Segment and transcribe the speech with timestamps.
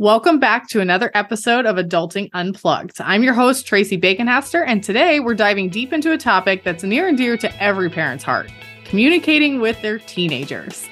[0.00, 3.00] Welcome back to another episode of Adulting Unplugged.
[3.00, 7.08] I'm your host, Traci Baconhaster, and today we're diving deep into a topic that's near
[7.08, 8.48] and dear to every parent's heart
[8.84, 10.88] communicating with their teenagers.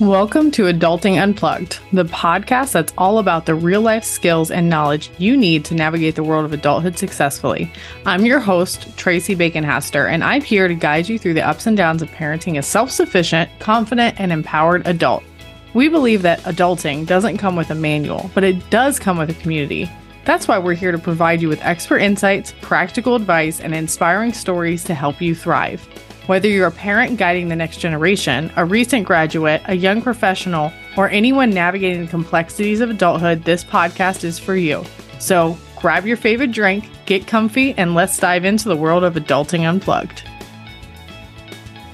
[0.00, 5.10] Welcome to Adulting Unplugged, the podcast that's all about the real life skills and knowledge
[5.16, 7.72] you need to navigate the world of adulthood successfully.
[8.04, 11.74] I'm your host, Traci Baconhaster, and I'm here to guide you through the ups and
[11.74, 15.24] downs of parenting a self sufficient, confident, and empowered adult.
[15.74, 19.34] We believe that adulting doesn't come with a manual, but it does come with a
[19.34, 19.90] community.
[20.24, 24.84] That's why we're here to provide you with expert insights, practical advice, and inspiring stories
[24.84, 25.86] to help you thrive.
[26.26, 31.08] Whether you're a parent guiding the next generation, a recent graduate, a young professional, or
[31.08, 34.84] anyone navigating the complexities of adulthood, this podcast is for you.
[35.18, 39.66] So grab your favorite drink, get comfy, and let's dive into the world of adulting
[39.66, 40.27] unplugged.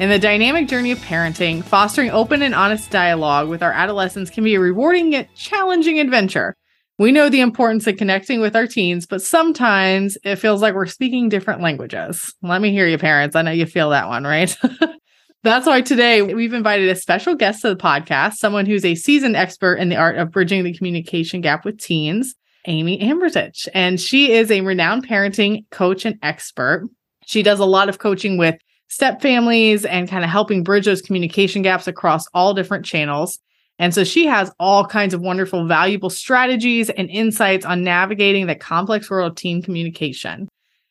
[0.01, 4.43] In the dynamic journey of parenting, fostering open and honest dialogue with our adolescents can
[4.43, 6.57] be a rewarding yet challenging adventure.
[6.99, 10.87] We know the importance of connecting with our teens, but sometimes it feels like we're
[10.87, 12.35] speaking different languages.
[12.43, 13.37] Let me hear you, parents.
[13.37, 14.57] I know you feel that one, right?
[15.45, 19.37] That's why today we've invited a special guest to the podcast, someone who's a seasoned
[19.37, 22.35] expert in the art of bridging the communication gap with teens,
[22.67, 23.69] Amy Ambrozich.
[23.73, 26.89] And she is a renowned parenting coach and expert.
[27.27, 28.57] She does a lot of coaching with
[28.89, 33.39] step families and kind of helping bridge those communication gaps across all different channels.
[33.79, 38.55] And so she has all kinds of wonderful, valuable strategies and insights on navigating the
[38.55, 40.49] complex world of teen communication.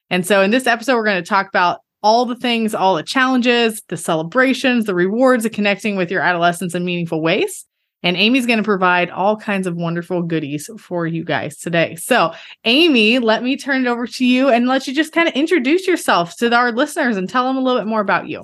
[0.10, 3.04] And so in this episode, we're going to talk about all the things, all the
[3.04, 7.66] challenges, the celebrations, the rewards of connecting with your adolescents in meaningful ways.
[8.04, 11.96] And Amy's going to provide all kinds of wonderful goodies for you guys today.
[11.96, 12.34] So,
[12.66, 15.88] Amy, let me turn it over to you and let you just kind of introduce
[15.88, 18.44] yourself to our listeners and tell them a little bit more about you.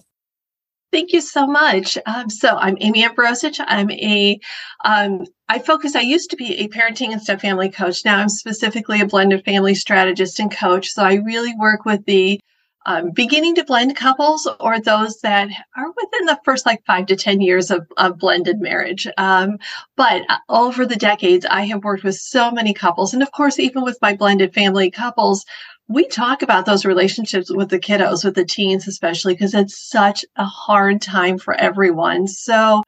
[0.91, 1.99] Thank you so much.
[2.07, 3.63] Um, so I'm Amy Ambrozich.
[3.67, 4.39] I'm a,
[4.85, 8.03] um, I focus, I used to be a parenting and step family coach.
[8.05, 10.89] Now I'm specifically a blended family strategist and coach.
[10.89, 12.39] So I really work with the
[12.85, 17.15] um, beginning to blend couples or those that are within the first like five to
[17.15, 19.07] 10 years of, of blended marriage.
[19.17, 19.57] Um,
[19.97, 23.13] but uh, over the decades, I have worked with so many couples.
[23.13, 25.45] And of course, even with my blended family couples,
[25.87, 30.23] we talk about those relationships with the kiddos, with the teens, especially because it's such
[30.35, 32.27] a hard time for everyone.
[32.27, 32.83] So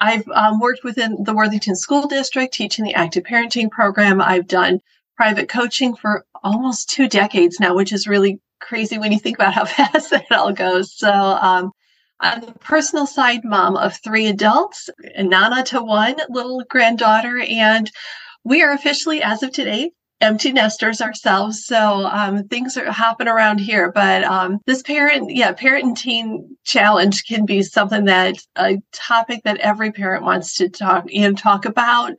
[0.00, 4.20] I've um, worked within the Worthington School District teaching the active parenting program.
[4.20, 4.80] I've done
[5.16, 9.54] private coaching for almost two decades now, which is really crazy when you think about
[9.54, 10.96] how fast that all goes.
[10.96, 11.72] So, um,
[12.20, 14.88] on the personal side, mom of three adults,
[15.18, 17.90] Nana to one little granddaughter, and
[18.42, 19.90] we are officially, as of today,
[20.20, 21.66] empty nesters ourselves.
[21.66, 23.92] So um, things are hopping around here.
[23.92, 29.42] But um, this parent, yeah, parent and teen challenge can be something that a topic
[29.44, 32.14] that every parent wants to talk, know, talk about,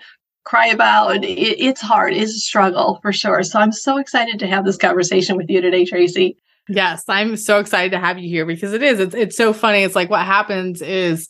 [0.47, 1.23] cry about.
[1.23, 2.13] It, it's hard.
[2.13, 3.43] It's a struggle for sure.
[3.43, 6.35] So I'm so excited to have this conversation with you today, Traci.
[6.69, 8.99] Yes, I'm so excited to have you here because it is.
[8.99, 9.83] It's it's so funny.
[9.83, 11.29] It's like what happens is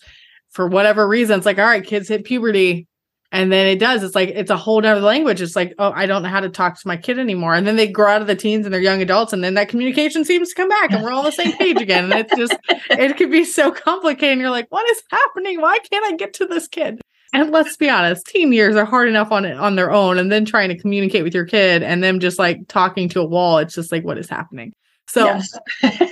[0.51, 2.87] for whatever reason, it's like, all right, kids hit puberty.
[3.29, 4.03] And then it does.
[4.03, 5.41] It's like it's a whole other language.
[5.41, 7.55] It's like, oh, I don't know how to talk to my kid anymore.
[7.55, 9.67] And then they grow out of the teens and they're young adults, and then that
[9.67, 12.05] communication seems to come back, and we're all on the same page again.
[12.05, 12.55] And it's just,
[12.89, 14.31] it could be so complicated.
[14.31, 15.59] And you're like, what is happening?
[15.59, 17.01] Why can't I get to this kid?
[17.37, 20.31] And let's be honest, teen years are hard enough on it on their own, and
[20.31, 23.59] then trying to communicate with your kid and them just like talking to a wall.
[23.59, 24.73] It's just like, what is happening?
[25.07, 25.53] So yes.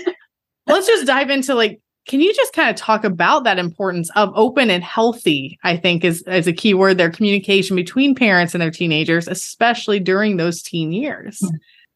[0.67, 4.31] let's just dive into like, can you just kind of talk about that importance of
[4.35, 5.57] open and healthy?
[5.63, 7.09] I think is is a key word there.
[7.09, 11.39] Communication between parents and their teenagers, especially during those teen years.
[11.43, 11.49] Mm.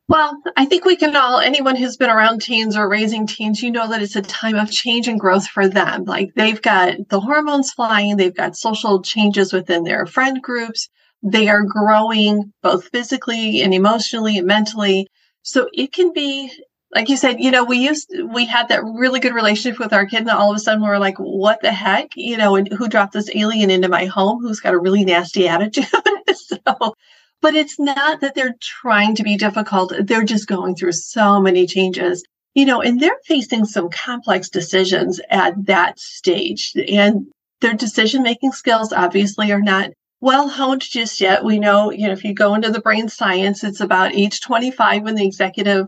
[0.10, 3.70] Well, I think we can all, anyone who's been around teens or raising teens, you
[3.70, 6.06] know that it's a time of change and growth for them.
[6.06, 10.90] Like they've got the hormones flying, they've got social changes within their friend groups,
[11.22, 15.06] they are growing both physically and emotionally and mentally.
[15.44, 16.52] So it can be,
[16.96, 20.08] like you said, you know, we used, we had that really good relationship with our
[20.08, 22.08] kid, and all of a sudden we're like, what the heck?
[22.16, 25.48] You know, and who dropped this alien into my home who's got a really nasty
[25.48, 25.86] attitude?
[26.34, 26.96] so,
[27.42, 29.94] but it's not that they're trying to be difficult.
[30.02, 35.20] They're just going through so many changes, you know, and they're facing some complex decisions
[35.30, 36.74] at that stage.
[36.88, 37.28] And
[37.62, 39.92] their decision making skills obviously are not
[40.22, 41.46] well honed just yet.
[41.46, 45.04] We know, you know, if you go into the brain science, it's about age 25
[45.04, 45.88] when the executive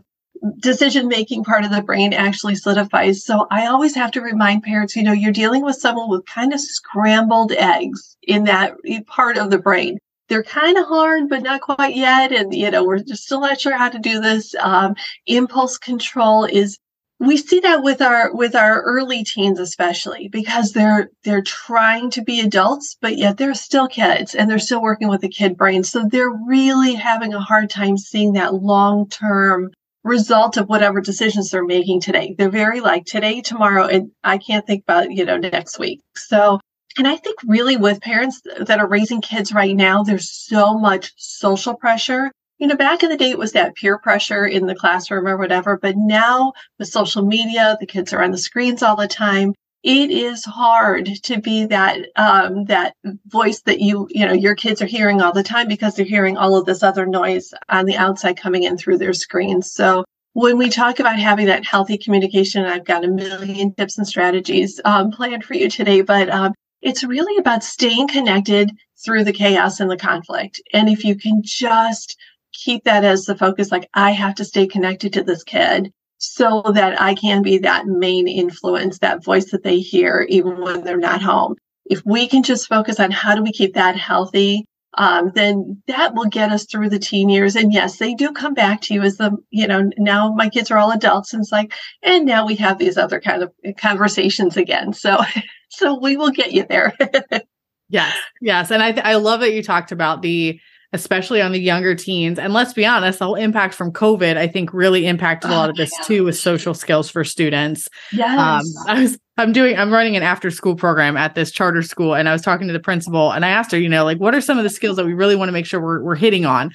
[0.58, 3.24] decision making part of the brain actually solidifies.
[3.24, 6.52] So I always have to remind parents, you know, you're dealing with someone with kind
[6.52, 8.74] of scrambled eggs in that
[9.06, 9.98] part of the brain
[10.28, 12.32] they're kind of hard, but not quite yet.
[12.32, 14.54] And, you know, we're just still not sure how to do this.
[14.60, 14.94] Um,
[15.26, 16.78] impulse control is
[17.22, 22.20] we see that with our with our early teens especially because they're they're trying to
[22.20, 25.84] be adults but yet they're still kids and they're still working with the kid brain
[25.84, 29.70] so they're really having a hard time seeing that long term
[30.02, 34.66] result of whatever decisions they're making today they're very like today tomorrow and i can't
[34.66, 36.58] think about you know next week so
[36.98, 41.12] and i think really with parents that are raising kids right now there's so much
[41.16, 42.30] social pressure
[42.62, 45.36] you know, back in the day, it was that peer pressure in the classroom or
[45.36, 45.76] whatever.
[45.76, 49.52] But now with social media, the kids are on the screens all the time.
[49.82, 52.94] It is hard to be that um, that
[53.26, 56.36] voice that you you know your kids are hearing all the time because they're hearing
[56.36, 59.72] all of this other noise on the outside coming in through their screens.
[59.72, 60.04] So
[60.34, 64.80] when we talk about having that healthy communication, I've got a million tips and strategies
[64.84, 66.02] um, planned for you today.
[66.02, 68.70] But um, it's really about staying connected
[69.04, 70.60] through the chaos and the conflict.
[70.72, 72.16] And if you can just
[72.52, 76.62] keep that as the focus like i have to stay connected to this kid so
[76.74, 80.96] that i can be that main influence that voice that they hear even when they're
[80.96, 81.56] not home.
[81.86, 84.64] If we can just focus on how do we keep that healthy
[84.94, 87.56] um, then that will get us through the teen years.
[87.56, 90.70] And yes they do come back to you as the you know now my kids
[90.70, 94.56] are all adults and it's like and now we have these other kind of conversations
[94.56, 94.92] again.
[94.92, 95.18] So
[95.72, 96.94] so we will get you there
[97.88, 100.58] yes yes and i i love that you talked about the
[100.92, 102.38] especially on the younger teens.
[102.38, 105.70] And let's be honest, the whole impact from COVID, I think, really impacted a lot
[105.70, 107.88] of oh, this too with social skills for students.
[108.12, 108.38] Yes.
[108.38, 112.14] Um, I was I'm doing I'm running an after school program at this charter school
[112.14, 114.34] and I was talking to the principal and I asked her, you know, like what
[114.34, 116.44] are some of the skills that we really want to make sure we're we're hitting
[116.44, 116.70] on?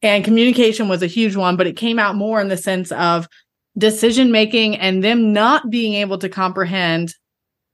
[0.00, 3.28] And communication was a huge one, but it came out more in the sense of
[3.76, 7.14] decision making and them not being able to comprehend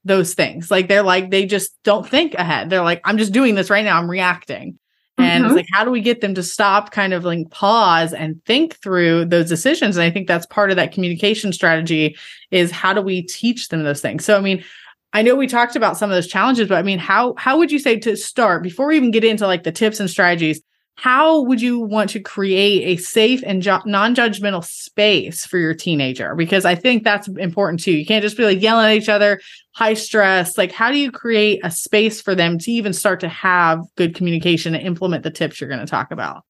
[0.05, 0.71] those things.
[0.71, 2.71] Like they're like they just don't think ahead.
[2.71, 4.79] They're like I'm just doing this right now, I'm reacting.
[5.17, 5.53] And mm-hmm.
[5.53, 8.77] it's like, how do we get them to stop, kind of like pause and think
[8.77, 9.97] through those decisions?
[9.97, 12.17] And I think that's part of that communication strategy
[12.51, 14.25] is how do we teach them those things?
[14.25, 14.65] So, I mean,
[15.13, 17.71] I know we talked about some of those challenges, but I mean, how how would
[17.71, 20.61] you say to start before we even get into like the tips and strategies?
[20.97, 26.35] How would you want to create a safe and ju- non-judgmental space for your teenager?
[26.35, 27.93] Because i think that's important too.
[27.93, 29.41] You can't just be like yelling at each other
[29.73, 30.57] high stress.
[30.57, 34.15] Like how do you create a space for them to even start to have good
[34.15, 36.45] communication and implement the tips you're going to talk about?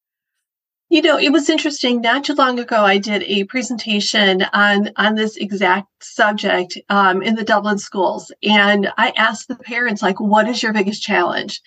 [0.91, 2.03] You know it was interesting.
[2.03, 7.35] Not too long ago i did a presentation on on this exact subject um, in
[7.35, 11.63] the dublin schools and i asked the parents like what is your biggest challenge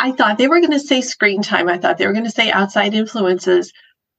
[0.00, 1.68] I thought they were going to say screen time.
[1.68, 3.70] I thought they were going to say outside influences.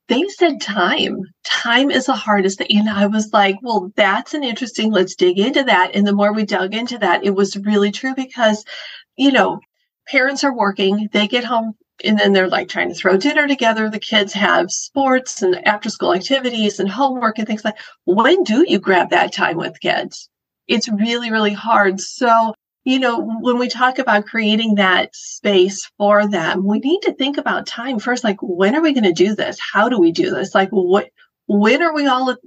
[0.07, 1.23] They said time.
[1.43, 2.59] Time is the hardest.
[2.59, 2.67] Thing.
[2.69, 5.95] And I was like, well, that's an interesting, let's dig into that.
[5.95, 8.63] And the more we dug into that, it was really true because,
[9.17, 9.59] you know,
[10.07, 11.73] parents are working, they get home
[12.03, 13.89] and then they're like trying to throw dinner together.
[13.89, 18.65] The kids have sports and after school activities and homework and things like when do
[18.67, 20.29] you grab that time with kids?
[20.67, 21.99] It's really, really hard.
[21.99, 27.13] So you know, when we talk about creating that space for them, we need to
[27.13, 28.23] think about time first.
[28.23, 29.59] Like, when are we going to do this?
[29.73, 30.55] How do we do this?
[30.55, 31.09] Like, what,
[31.45, 32.39] when are we all at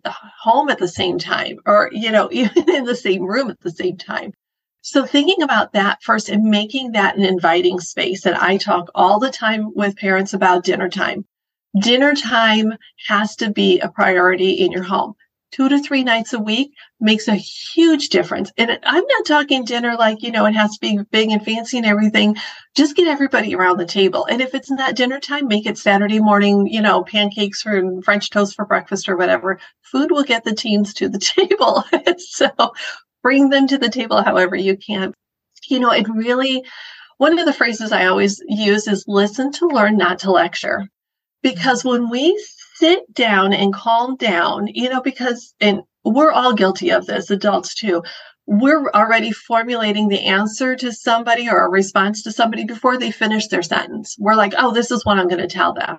[0.42, 3.70] home at the same time or, you know, even in the same room at the
[3.70, 4.32] same time?
[4.82, 8.26] So thinking about that first and making that an inviting space.
[8.26, 11.24] And I talk all the time with parents about dinner time.
[11.80, 12.74] Dinner time
[13.08, 15.14] has to be a priority in your home
[15.54, 18.50] two to three nights a week makes a huge difference.
[18.56, 21.76] And I'm not talking dinner like, you know, it has to be big and fancy
[21.78, 22.36] and everything.
[22.74, 24.26] Just get everybody around the table.
[24.26, 28.30] And if it's not dinner time, make it Saturday morning, you know, pancakes for French
[28.30, 29.60] toast for breakfast or whatever.
[29.82, 31.84] Food will get the teens to the table.
[32.18, 32.50] so
[33.22, 35.14] bring them to the table however you can.
[35.68, 36.64] You know, it really,
[37.18, 40.88] one of the phrases I always use is listen to learn, not to lecture.
[41.42, 42.42] Because when we
[42.74, 47.74] sit down and calm down, you know, because, and we're all guilty of this, adults
[47.74, 48.02] too.
[48.46, 53.46] We're already formulating the answer to somebody or a response to somebody before they finish
[53.48, 54.16] their sentence.
[54.18, 55.98] We're like, oh, this is what I'm going to tell them.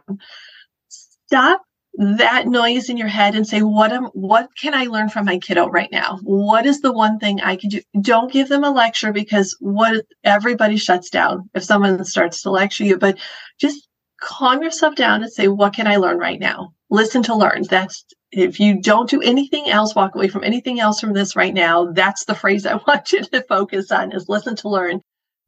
[0.90, 1.62] Stop
[1.98, 5.38] that noise in your head and say what am what can i learn from my
[5.38, 8.70] kiddo right now what is the one thing i can do don't give them a
[8.70, 13.18] lecture because what everybody shuts down if someone starts to lecture you but
[13.60, 13.85] just
[14.26, 16.74] calm yourself down and say, what can I learn right now?
[16.90, 17.64] Listen to learn.
[17.70, 21.54] That's if you don't do anything else, walk away from anything else from this right
[21.54, 21.92] now.
[21.92, 25.02] That's the phrase I want you to focus on is listen to learn.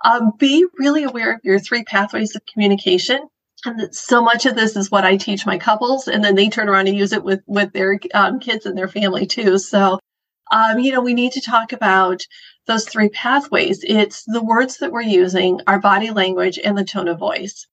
[0.06, 3.28] Um, be really aware of your three pathways of communication.
[3.66, 6.70] And so much of this is what I teach my couples, and then they turn
[6.70, 9.58] around and use it with with their um, kids and their family too.
[9.58, 10.00] So,
[10.52, 12.22] um, you know, we need to talk about
[12.68, 13.84] those three pathways.
[13.84, 17.66] It's the words that we're using, our body language, and the tone of voice.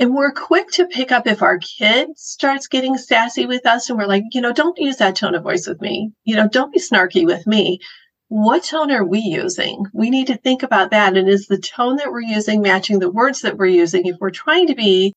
[0.00, 3.98] And we're quick to pick up if our kid starts getting sassy with us and
[3.98, 6.12] we're like, you know, don't use that tone of voice with me.
[6.24, 7.80] You know, don't be snarky with me.
[8.28, 9.86] What tone are we using?
[9.92, 11.16] We need to think about that.
[11.16, 14.06] And is the tone that we're using matching the words that we're using?
[14.06, 15.14] If we're trying to be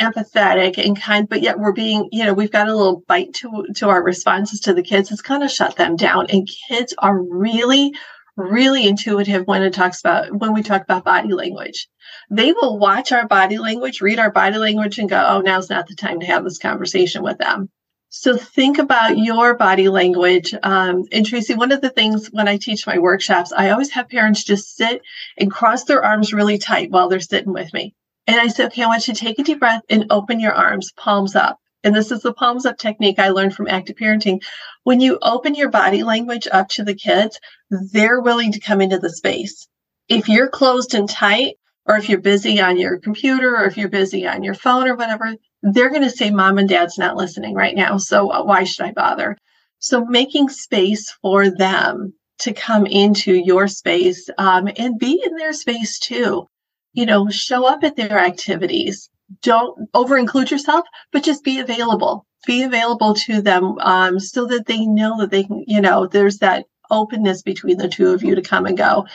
[0.00, 3.66] empathetic and kind, but yet we're being, you know, we've got a little bite to
[3.76, 6.26] to our responses to the kids, it's kind of shut them down.
[6.30, 7.94] And kids are really,
[8.36, 11.88] really intuitive when it talks about when we talk about body language.
[12.30, 15.86] They will watch our body language, read our body language, and go, oh, now's not
[15.86, 17.70] the time to have this conversation with them.
[18.16, 20.54] So think about your body language.
[20.62, 24.08] Um, and Traci, one of the things when I teach my workshops, I always have
[24.08, 25.02] parents just sit
[25.36, 27.94] and cross their arms really tight while they're sitting with me.
[28.28, 30.54] And I say, okay, I want you to take a deep breath and open your
[30.54, 31.58] arms, palms up.
[31.82, 34.42] And this is the palms up technique I learned from active parenting.
[34.84, 38.98] When you open your body language up to the kids, they're willing to come into
[38.98, 39.66] the space.
[40.08, 43.88] If you're closed and tight, or if you're busy on your computer, or if you're
[43.88, 47.54] busy on your phone or whatever, they're going to say, Mom and Dad's not listening
[47.54, 47.98] right now.
[47.98, 49.36] So why should I bother?
[49.80, 55.52] So making space for them to come into your space um, and be in their
[55.52, 56.46] space too
[56.94, 59.10] you know, show up at their activities.
[59.42, 62.26] Don't over include yourself, but just be available.
[62.46, 66.38] Be available to them um, so that they know that they can, you know, there's
[66.38, 69.06] that openness between the two of you to come and go.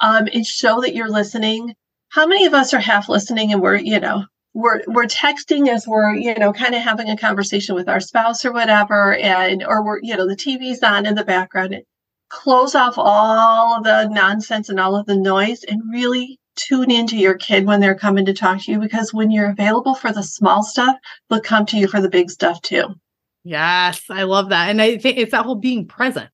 [0.00, 1.74] Um, and show that you're listening.
[2.08, 5.86] How many of us are half listening and we're, you know, we're we're texting as
[5.86, 9.82] we're you know kind of having a conversation with our spouse or whatever and or
[9.84, 11.74] we're you know the tv's on in the background
[12.28, 17.16] close off all of the nonsense and all of the noise and really tune into
[17.16, 20.22] your kid when they're coming to talk to you because when you're available for the
[20.22, 20.96] small stuff,
[21.28, 22.86] they'll come to you for the big stuff too.
[23.44, 24.68] Yes, I love that.
[24.70, 26.30] And I think it's that whole being present.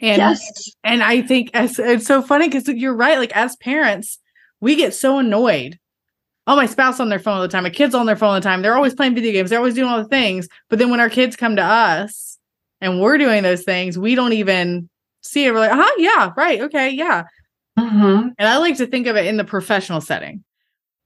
[0.00, 0.70] And yes.
[0.84, 3.18] and I think as it's so funny because you're right.
[3.18, 4.18] Like as parents,
[4.60, 5.78] we get so annoyed.
[6.46, 8.34] Oh, my spouse on their phone all the time, my kids on their phone all
[8.36, 8.62] the time.
[8.62, 10.48] They're always playing video games, they're always doing all the things.
[10.70, 12.38] But then when our kids come to us
[12.80, 14.88] and we're doing those things, we don't even
[15.20, 15.52] see it.
[15.52, 17.24] We're like, uh-huh, yeah, right, okay, yeah.
[17.78, 18.28] Mm-hmm.
[18.38, 20.44] And I like to think of it in the professional setting.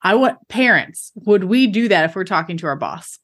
[0.02, 3.19] I want parents, would we do that if we're talking to our boss?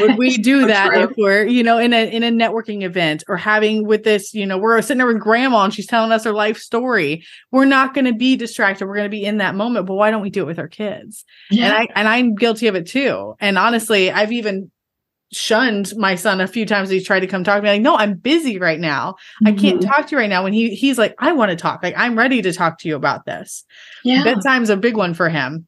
[0.00, 1.02] Would we do that true.
[1.04, 4.44] if we're, you know, in a in a networking event or having with this, you
[4.44, 7.24] know, we're sitting there with grandma and she's telling us her life story.
[7.52, 8.86] We're not going to be distracted.
[8.86, 9.86] We're going to be in that moment.
[9.86, 11.24] But why don't we do it with our kids?
[11.50, 11.66] Yeah.
[11.66, 13.34] And I and I'm guilty of it too.
[13.40, 14.70] And honestly, I've even
[15.32, 16.90] shunned my son a few times.
[16.90, 19.12] He's tried to come talk to me like, no, I'm busy right now.
[19.12, 19.46] Mm-hmm.
[19.46, 19.88] I can't mm-hmm.
[19.88, 20.42] talk to you right now.
[20.42, 21.82] When he he's like, I want to talk.
[21.82, 23.64] Like, I'm ready to talk to you about this.
[24.04, 24.24] Yeah.
[24.24, 25.66] Bedtime's a big one for him.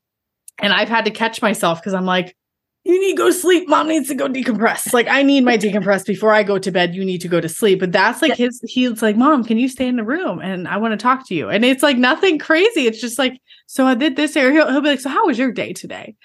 [0.58, 2.36] And I've had to catch myself because I'm like,
[2.84, 3.68] you need to go sleep.
[3.68, 4.92] Mom needs to go decompress.
[4.92, 6.94] Like I need my decompress before I go to bed.
[6.94, 7.78] You need to go to sleep.
[7.78, 10.40] But that's like his, he's like, Mom, can you stay in the room?
[10.40, 11.48] And I want to talk to you.
[11.48, 12.86] And it's like nothing crazy.
[12.88, 13.34] It's just like,
[13.66, 14.52] so I did this area.
[14.52, 16.16] He'll, he'll be like, So how was your day today?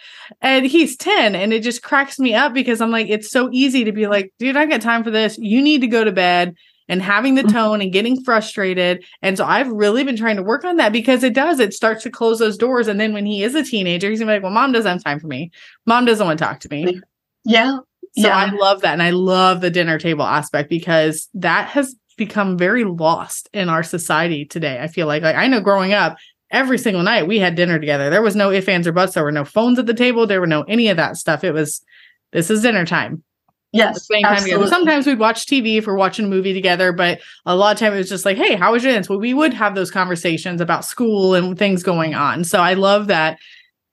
[0.41, 1.35] And he's 10.
[1.35, 4.33] And it just cracks me up because I'm like, it's so easy to be like,
[4.39, 5.37] dude, I got time for this.
[5.37, 6.55] You need to go to bed
[6.89, 7.55] and having the mm-hmm.
[7.55, 9.03] tone and getting frustrated.
[9.21, 12.03] And so I've really been trying to work on that because it does, it starts
[12.03, 12.87] to close those doors.
[12.87, 15.03] And then when he is a teenager, he's gonna be like, Well, mom doesn't have
[15.03, 15.51] time for me.
[15.85, 17.01] Mom doesn't want to talk to me.
[17.45, 17.77] Yeah.
[18.17, 18.35] So yeah.
[18.35, 18.93] I love that.
[18.93, 23.83] And I love the dinner table aspect because that has become very lost in our
[23.83, 24.79] society today.
[24.81, 26.17] I feel like like I know growing up,
[26.49, 28.09] every single night we had dinner together.
[28.09, 29.13] There was no ifs, ands, or buts.
[29.13, 30.25] There were no phones at the table.
[30.25, 31.43] There were no any of that stuff.
[31.43, 31.81] It was
[32.31, 33.23] this is dinner time.
[33.73, 34.07] Yes.
[34.07, 34.67] time together.
[34.67, 37.93] Sometimes we'd watch TV if we're watching a movie together, but a lot of time
[37.93, 39.09] it was just like, hey, how was your dance?
[39.09, 42.43] Well, we would have those conversations about school and things going on.
[42.43, 43.39] So I love that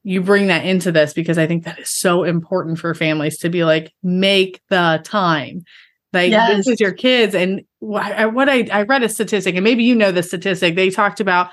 [0.04, 3.48] you bring that into this because I think that is so important for families to
[3.48, 5.64] be like, make the time.
[6.12, 6.56] Like yes.
[6.56, 7.34] this is your kids.
[7.34, 11.20] And what I, I read a statistic, and maybe you know the statistic, they talked
[11.20, 11.50] about,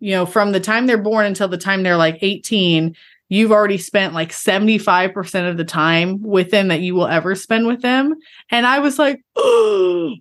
[0.00, 2.96] you know, from the time they're born until the time they're like 18,
[3.28, 7.66] you've already spent like 75% of the time with them that you will ever spend
[7.66, 8.14] with them.
[8.50, 10.14] And I was like, oh,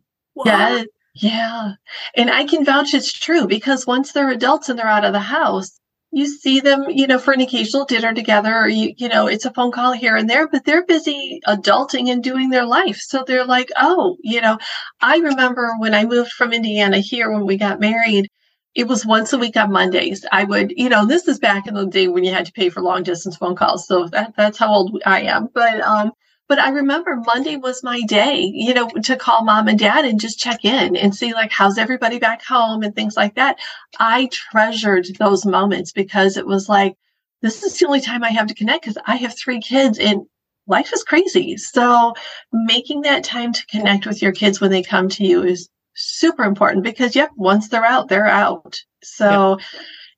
[0.45, 0.83] yeah,
[1.15, 1.73] yeah.
[2.15, 5.19] And I can vouch it's true because once they're adults and they're out of the
[5.19, 5.79] house,
[6.15, 9.45] you see them, you know, for an occasional dinner together, or you, you know, it's
[9.45, 12.97] a phone call here and there, but they're busy adulting and doing their life.
[12.97, 14.59] So they're like, oh, you know,
[15.01, 18.29] I remember when I moved from Indiana here when we got married,
[18.75, 20.25] it was once a week on Mondays.
[20.31, 22.69] I would, you know, this is back in the day when you had to pay
[22.69, 23.87] for long distance phone calls.
[23.87, 25.49] So that, that's how old I am.
[25.53, 26.11] But, um,
[26.49, 30.19] but I remember Monday was my day, you know, to call mom and dad and
[30.19, 33.59] just check in and see like how's everybody back home and things like that.
[33.99, 36.95] I treasured those moments because it was like,
[37.41, 40.21] this is the only time I have to connect because I have three kids and
[40.67, 41.57] life is crazy.
[41.57, 42.13] So
[42.51, 46.43] making that time to connect with your kids when they come to you is super
[46.43, 48.79] important because yep once they're out they're out.
[49.03, 49.57] So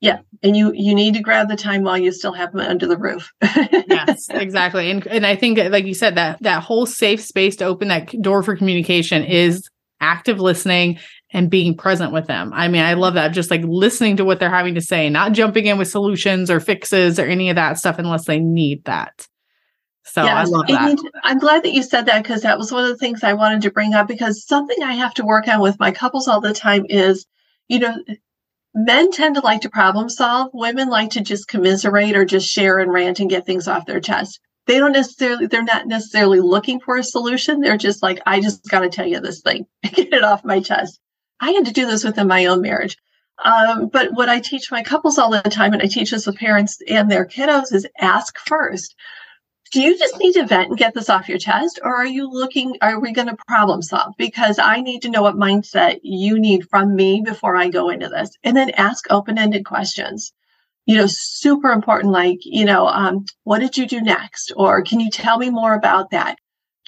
[0.00, 2.86] yeah and you you need to grab the time while you still have them under
[2.86, 3.32] the roof.
[3.88, 4.90] Yes exactly.
[4.90, 8.20] And and i think like you said that that whole safe space to open that
[8.20, 9.68] door for communication is
[10.00, 10.98] active listening
[11.32, 12.52] and being present with them.
[12.54, 15.32] I mean i love that just like listening to what they're having to say not
[15.32, 19.26] jumping in with solutions or fixes or any of that stuff unless they need that
[20.06, 20.48] so yes.
[20.48, 21.10] I love that.
[21.24, 23.62] I'm glad that you said that because that was one of the things I wanted
[23.62, 26.54] to bring up because something I have to work on with my couples all the
[26.54, 27.26] time is,
[27.68, 27.96] you know,
[28.72, 30.50] men tend to like to problem solve.
[30.52, 34.00] Women like to just commiserate or just share and rant and get things off their
[34.00, 34.38] chest.
[34.66, 37.60] They don't necessarily, they're not necessarily looking for a solution.
[37.60, 40.60] They're just like, I just got to tell you this thing, get it off my
[40.60, 41.00] chest.
[41.40, 42.96] I had to do this within my own marriage.
[43.44, 46.36] Um, but what I teach my couples all the time, and I teach this with
[46.38, 48.94] parents and their kiddos, is ask first
[49.76, 52.30] do you just need to vent and get this off your chest or are you
[52.30, 54.14] looking are we going to problem solve?
[54.16, 58.08] Because i need to know what mindset you need from me before i go into
[58.08, 58.30] this.
[58.42, 60.32] And then ask open-ended questions.
[60.86, 64.50] You know super important like you know um, what did you do next?
[64.56, 66.38] Or can you tell me more about that?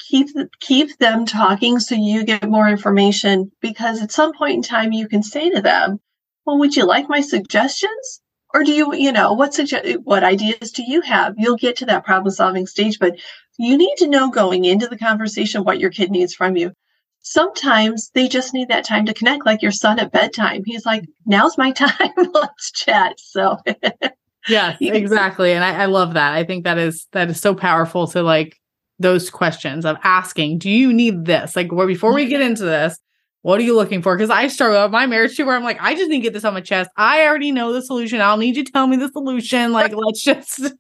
[0.08, 0.28] Keep
[0.60, 5.08] keep them talking so you get more information because at some point in time you
[5.08, 6.00] can say to them
[6.46, 8.22] well would you like my suggestions
[8.54, 11.34] or do you you know what suggest what ideas do you have?
[11.36, 13.18] You'll get to that problem solving stage but
[13.58, 16.72] you need to know going into the conversation what your kid needs from you.
[17.20, 20.62] Sometimes they just need that time to connect like your son at bedtime.
[20.64, 22.12] He's like now's my time.
[22.32, 23.18] Let's chat.
[23.18, 23.58] So
[24.48, 25.52] yeah exactly.
[25.52, 26.34] And I, I love that.
[26.34, 28.56] I think that is that is so powerful to like
[29.00, 31.54] those questions of asking do you need this?
[31.54, 32.98] Like well, before we get into this
[33.42, 34.16] what are you looking for?
[34.16, 36.32] Because I struggle with my marriage too, where I'm like, I just need to get
[36.32, 36.90] this on my chest.
[36.96, 38.20] I already know the solution.
[38.20, 39.72] I'll need you to tell me the solution.
[39.72, 40.72] Like, let's just.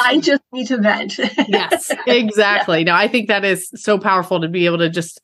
[0.00, 1.18] I just need to vent.
[1.48, 2.78] yes, exactly.
[2.78, 2.84] Yeah.
[2.84, 5.20] No, I think that is so powerful to be able to just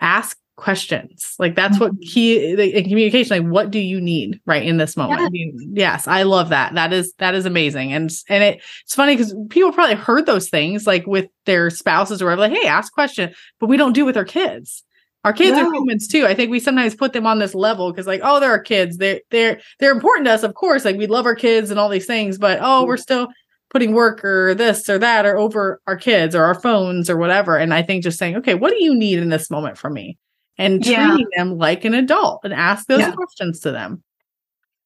[0.00, 1.34] ask questions.
[1.38, 1.96] Like that's mm-hmm.
[1.96, 3.44] what key in communication.
[3.44, 5.34] Like, what do you need right in this moment?
[5.34, 5.52] Yeah.
[5.72, 6.74] yes, I love that.
[6.74, 7.92] That is that is amazing.
[7.92, 12.20] And and it, it's funny because people probably heard those things like with their spouses
[12.20, 12.42] or whatever.
[12.42, 14.82] Like, hey, ask question, but we don't do with our kids.
[15.24, 16.26] Our kids are humans too.
[16.26, 18.98] I think we sometimes put them on this level because, like, oh, they're our kids.
[18.98, 20.84] They're they're they're important to us, of course.
[20.84, 23.28] Like we love our kids and all these things, but oh, we're still
[23.70, 27.56] putting work or this or that or over our kids or our phones or whatever.
[27.56, 30.18] And I think just saying, okay, what do you need in this moment from me?
[30.58, 31.08] And yeah.
[31.08, 33.10] treating them like an adult and ask those yeah.
[33.10, 34.04] questions to them.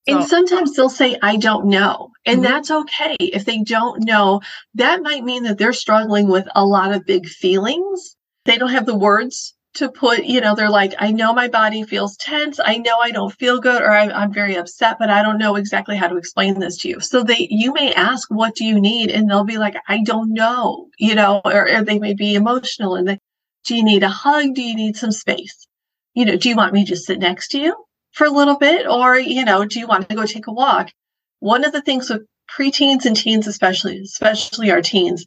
[0.07, 2.12] And sometimes they'll say, I don't know.
[2.24, 2.51] And mm-hmm.
[2.51, 3.16] that's okay.
[3.20, 4.40] If they don't know,
[4.77, 8.16] that might mean that they're struggling with a lot of big feelings.
[8.46, 11.85] They don't have the words to put, you know, they're like, I know my body
[11.85, 12.59] feels tense.
[12.59, 15.55] I know I don't feel good or I'm, I'm, very upset, but I don't know
[15.55, 17.01] exactly how to explain this to you.
[17.01, 19.11] So they, you may ask, what do you need?
[19.11, 22.97] And they'll be like, I don't know, you know, or, or they may be emotional
[22.97, 23.19] and they,
[23.67, 24.55] do you need a hug?
[24.55, 25.67] Do you need some space?
[26.14, 27.77] You know, do you want me to just sit next to you
[28.11, 28.85] for a little bit?
[28.88, 30.91] Or, you know, do you want to go take a walk?
[31.38, 35.25] One of the things with preteens and teens, especially, especially our teens,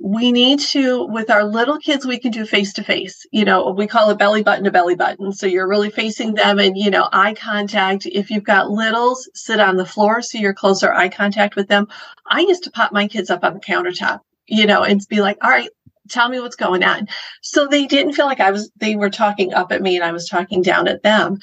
[0.00, 3.70] we need to with our little kids we can do face to face you know
[3.70, 5.32] we call it belly button to belly button.
[5.32, 8.06] So you're really facing them and you know eye contact.
[8.06, 11.88] If you've got littles sit on the floor so you're closer eye contact with them.
[12.26, 15.38] I used to pop my kids up on the countertop you know and be like
[15.42, 15.70] all right
[16.08, 17.08] tell me what's going on.
[17.42, 20.12] So they didn't feel like i was they were talking up at me and i
[20.12, 21.38] was talking down at them.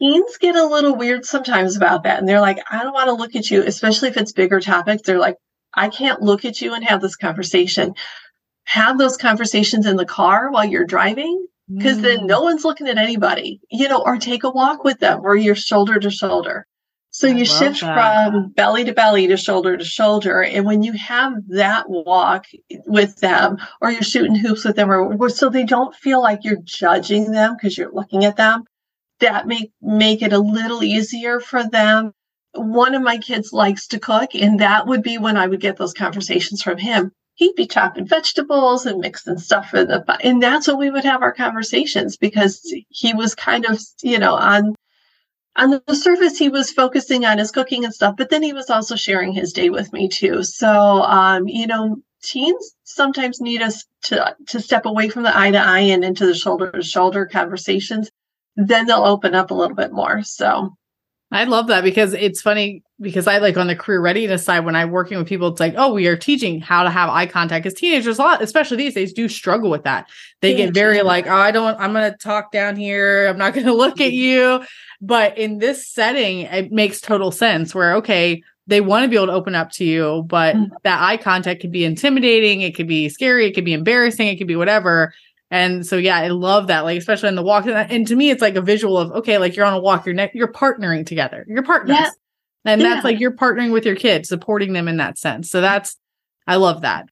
[0.00, 3.14] Teens get a little weird sometimes about that and they're like i don't want to
[3.14, 5.02] look at you especially if it's bigger topics.
[5.02, 5.36] They're like
[5.76, 7.94] I can't look at you and have this conversation.
[8.64, 12.02] Have those conversations in the car while you're driving because mm.
[12.02, 15.36] then no one's looking at anybody, you know, or take a walk with them or
[15.36, 16.66] you're shoulder to shoulder.
[17.10, 18.30] So I you shift that.
[18.30, 20.42] from belly to belly to shoulder to shoulder.
[20.42, 22.46] And when you have that walk
[22.86, 26.40] with them or you're shooting hoops with them or, or so they don't feel like
[26.42, 28.64] you're judging them because you're looking at them,
[29.20, 32.12] that make make it a little easier for them
[32.54, 35.76] one of my kids likes to cook, and that would be when I would get
[35.76, 37.12] those conversations from him.
[37.34, 41.22] He'd be chopping vegetables and mixing stuff in the, and that's when we would have
[41.22, 44.74] our conversations because he was kind of, you know, on
[45.56, 48.70] on the surface he was focusing on his cooking and stuff, but then he was
[48.70, 50.42] also sharing his day with me too.
[50.42, 55.50] So, um, you know, teens sometimes need us to to step away from the eye
[55.50, 58.10] to eye and into the shoulder to shoulder conversations.
[58.56, 60.22] Then they'll open up a little bit more.
[60.22, 60.74] So
[61.34, 64.76] I love that because it's funny because I like on the career readiness side when
[64.76, 67.64] I'm working with people, it's like, oh, we are teaching how to have eye contact
[67.64, 70.08] because teenagers a lot, especially these days, do struggle with that.
[70.42, 73.74] They get very like, oh, I don't, I'm gonna talk down here, I'm not gonna
[73.74, 74.64] look at you.
[75.00, 79.26] But in this setting, it makes total sense where okay, they want to be able
[79.26, 80.72] to open up to you, but mm-hmm.
[80.84, 84.36] that eye contact could be intimidating, it could be scary, it could be embarrassing, it
[84.36, 85.12] could be whatever.
[85.54, 86.80] And so, yeah, I love that.
[86.80, 87.66] Like, especially in the walk.
[87.68, 90.12] And to me, it's like a visual of, okay, like you're on a walk, you're
[90.12, 91.46] ne- you're partnering together.
[91.46, 91.96] You're partners.
[91.96, 92.10] Yeah.
[92.64, 92.88] And yeah.
[92.88, 95.48] that's like you're partnering with your kids, supporting them in that sense.
[95.48, 95.96] So that's,
[96.48, 97.06] I love that.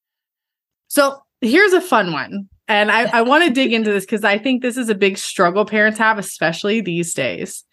[0.88, 2.48] So here's a fun one.
[2.66, 5.18] And I, I want to dig into this because I think this is a big
[5.18, 7.64] struggle parents have, especially these days.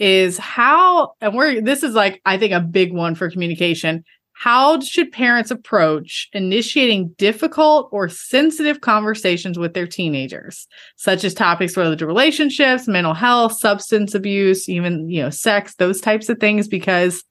[0.00, 4.02] Is how, and we're, this is like, I think a big one for communication.
[4.40, 11.76] How should parents approach initiating difficult or sensitive conversations with their teenagers, such as topics
[11.76, 16.68] related to relationships, mental health, substance abuse, even, you know, sex, those types of things,
[16.68, 17.22] because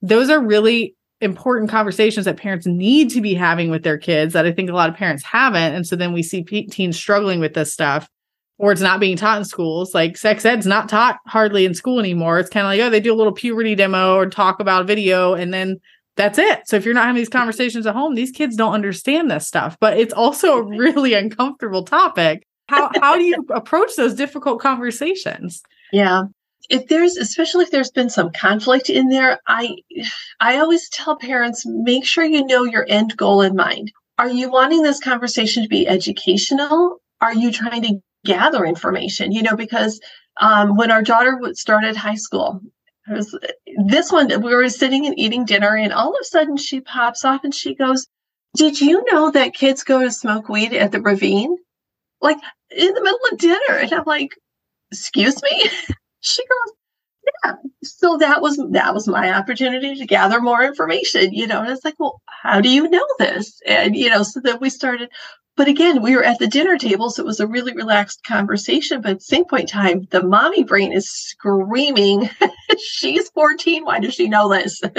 [0.00, 4.46] those are really important conversations that parents need to be having with their kids that
[4.46, 5.74] I think a lot of parents haven't.
[5.74, 8.08] And so then we see teens struggling with this stuff
[8.56, 9.94] or it's not being taught in schools.
[9.94, 12.38] Like sex ed's not taught hardly in school anymore.
[12.38, 15.34] It's kind of like, oh, they do a little puberty demo or talk about video
[15.34, 15.80] and then
[16.16, 16.66] that's it.
[16.66, 19.76] So if you're not having these conversations at home, these kids don't understand this stuff.
[19.80, 22.42] But it's also a really uncomfortable topic.
[22.68, 25.62] How how do you approach those difficult conversations?
[25.92, 26.22] Yeah.
[26.68, 29.76] If there's especially if there's been some conflict in there, I
[30.40, 33.92] I always tell parents make sure you know your end goal in mind.
[34.18, 36.96] Are you wanting this conversation to be educational?
[37.20, 39.30] Are you trying to gather information?
[39.30, 40.00] You know, because
[40.40, 42.60] um, when our daughter started high school,
[43.08, 43.38] was
[43.86, 47.24] this one we were sitting and eating dinner and all of a sudden she pops
[47.24, 48.06] off and she goes
[48.56, 51.56] did you know that kids go to smoke weed at the ravine?
[52.22, 52.38] Like
[52.70, 53.78] in the middle of dinner.
[53.78, 54.32] And i'm like
[54.90, 55.70] excuse me?
[56.20, 56.74] She goes
[57.44, 57.54] yeah.
[57.84, 61.84] So that was that was my opportunity to gather more information you know and it's
[61.84, 63.60] like well how do you know this?
[63.64, 65.10] And you know so then we started
[65.56, 69.00] but again, we were at the dinner table, so it was a really relaxed conversation.
[69.00, 72.28] But at the same point in time, the mommy brain is screaming,
[72.78, 73.84] She's 14.
[73.84, 74.80] Why does she know this?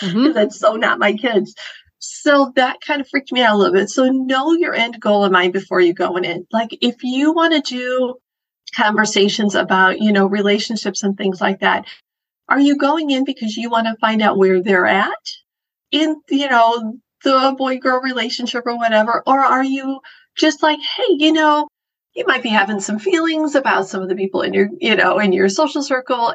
[0.00, 0.32] Mm-hmm.
[0.32, 1.54] That's so not my kids.
[2.00, 3.88] So that kind of freaked me out a little bit.
[3.90, 6.48] So know your end goal in mind before you go in.
[6.50, 8.16] Like if you want to do
[8.74, 11.86] conversations about, you know, relationships and things like that,
[12.48, 15.12] are you going in because you want to find out where they're at
[15.92, 19.22] in, you know, the boy girl relationship or whatever?
[19.26, 20.00] Or are you
[20.36, 21.68] just like, hey, you know,
[22.14, 25.18] you might be having some feelings about some of the people in your, you know,
[25.18, 26.34] in your social circle.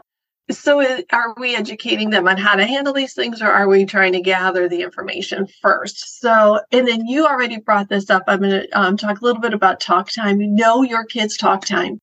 [0.51, 4.13] So are we educating them on how to handle these things or are we trying
[4.13, 6.19] to gather the information first?
[6.19, 8.23] So, and then you already brought this up.
[8.27, 10.55] I'm going to um, talk a little bit about talk time.
[10.55, 11.99] Know your kids' talk time.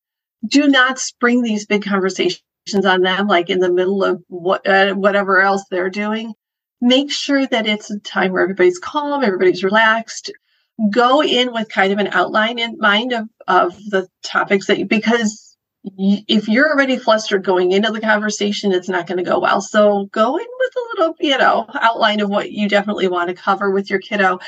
[0.47, 2.41] Do not spring these big conversations
[2.85, 6.33] on them like in the middle of what, uh, whatever else they're doing
[6.81, 10.31] make sure that it's a time where everybody's calm, everybody's relaxed.
[10.91, 14.85] Go in with kind of an outline in mind of, of the topics that you,
[14.85, 15.55] because
[15.97, 19.61] if you're already flustered going into the conversation, it's not going to go well.
[19.61, 23.35] So go in with a little, you know, outline of what you definitely want to
[23.35, 24.39] cover with your kiddo.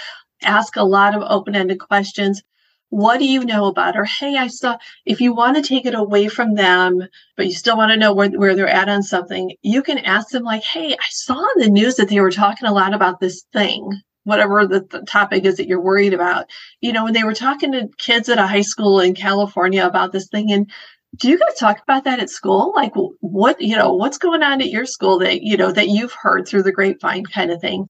[0.43, 2.43] Ask a lot of open ended questions
[2.89, 4.05] what do you know about her?
[4.05, 7.77] Hey, I saw, if you want to take it away from them, but you still
[7.77, 10.93] want to know where, where they're at on something, you can ask them, like, hey,
[10.93, 14.65] I saw in the news that they were talking a lot about this thing, whatever
[14.65, 16.47] the, the topic is that you're worried about.
[16.81, 20.11] You know, when they were talking to kids at a high school in California about
[20.11, 20.69] this thing, and
[21.15, 22.73] do you guys talk about that at school?
[22.75, 26.13] Like, what, you know, what's going on at your school that, you know, that you've
[26.13, 27.87] heard through the grapevine kind of thing?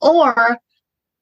[0.00, 0.58] Or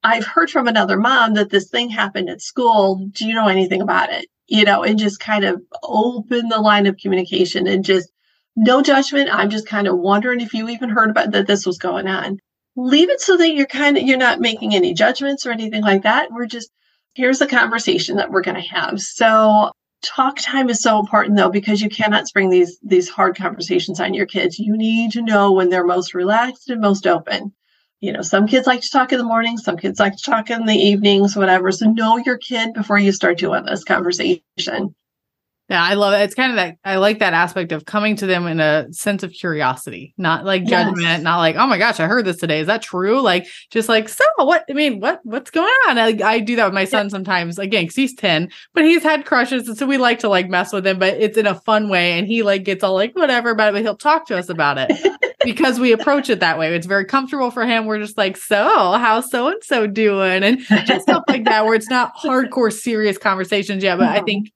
[0.07, 3.09] I've heard from another mom that this thing happened at school.
[3.11, 4.27] Do you know anything about it?
[4.47, 8.09] You know, and just kind of open the line of communication and just
[8.55, 9.29] no judgment.
[9.31, 12.39] I'm just kind of wondering if you even heard about that this was going on.
[12.77, 16.03] Leave it so that you're kind of you're not making any judgments or anything like
[16.03, 16.31] that.
[16.31, 16.71] We're just
[17.13, 19.01] here's the conversation that we're going to have.
[19.01, 19.71] So
[20.03, 24.13] talk time is so important though because you cannot spring these these hard conversations on
[24.13, 24.57] your kids.
[24.57, 27.51] You need to know when they're most relaxed and most open
[27.99, 30.49] you know, some kids like to talk in the morning, some kids like to talk
[30.49, 31.71] in the evenings, whatever.
[31.71, 34.95] So know your kid before you start doing this conversation.
[35.69, 36.21] Yeah, I love it.
[36.23, 39.23] It's kind of that I like that aspect of coming to them in a sense
[39.23, 41.21] of curiosity, not like judgment, yes.
[41.21, 42.61] not like, oh my gosh, I heard this today.
[42.61, 43.19] Is that true?
[43.19, 44.63] Like, just like, so what?
[44.69, 45.97] I mean, what what's going on?
[45.97, 47.09] I, I do that with my son yeah.
[47.09, 49.67] sometimes, again, because he's 10, but he's had crushes.
[49.67, 52.17] And so we like to like mess with him, but it's in a fun way.
[52.17, 54.77] And he like gets all like whatever about it, but he'll talk to us about
[54.77, 54.91] it
[55.43, 56.75] because we approach it that way.
[56.75, 57.85] It's very comfortable for him.
[57.85, 60.43] We're just like, so how's so and so doing?
[60.43, 63.97] And just stuff like that, where it's not hardcore serious conversations yet.
[63.97, 64.51] But I think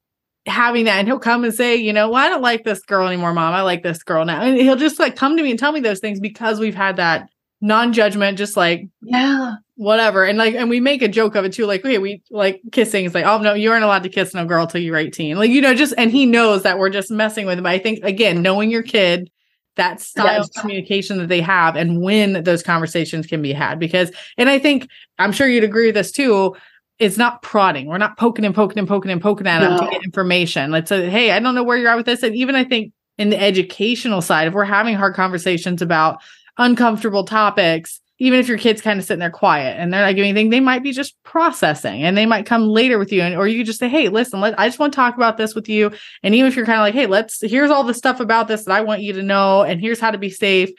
[0.47, 3.07] having that and he'll come and say, you know, well, I don't like this girl
[3.07, 3.53] anymore, mom.
[3.53, 4.41] I like this girl now.
[4.41, 6.95] And he'll just like come to me and tell me those things because we've had
[6.95, 7.29] that
[7.61, 10.25] non-judgment, just like, yeah, whatever.
[10.25, 11.67] And like, and we make a joke of it too.
[11.67, 14.45] Like, okay, we like kissing is like, oh no, you aren't allowed to kiss no
[14.45, 15.37] girl till you're 18.
[15.37, 17.63] Like, you know, just, and he knows that we're just messing with him.
[17.63, 19.29] But I think again, knowing your kid,
[19.75, 20.49] that style yes.
[20.49, 24.59] of communication that they have and when those conversations can be had because and i
[24.59, 24.87] think
[25.19, 26.55] i'm sure you'd agree with this too
[26.99, 27.87] it's not prodding.
[27.87, 29.69] We're not poking and poking and poking and poking at no.
[29.69, 30.69] them to get information.
[30.69, 32.21] Let's say, hey, I don't know where you're at with this.
[32.21, 36.21] And even I think in the educational side, if we're having hard conversations about,
[36.57, 40.29] uncomfortable topics, even if your kid's kind of sitting there quiet and they're not giving
[40.29, 43.19] anything, they might be just processing and they might come later with you.
[43.19, 45.37] And or you could just say, Hey, listen, let, I just want to talk about
[45.37, 45.91] this with you.
[46.21, 48.65] And even if you're kind of like, Hey, let's here's all the stuff about this
[48.65, 50.69] that I want you to know, and here's how to be safe.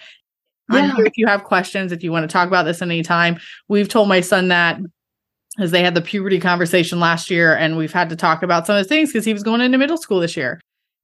[0.71, 0.95] Yeah.
[0.99, 3.41] if you have questions, if you want to talk about this anytime.
[3.67, 4.79] We've told my son that
[5.59, 8.77] as they had the puberty conversation last year, and we've had to talk about some
[8.77, 10.61] of the things because he was going into middle school this year.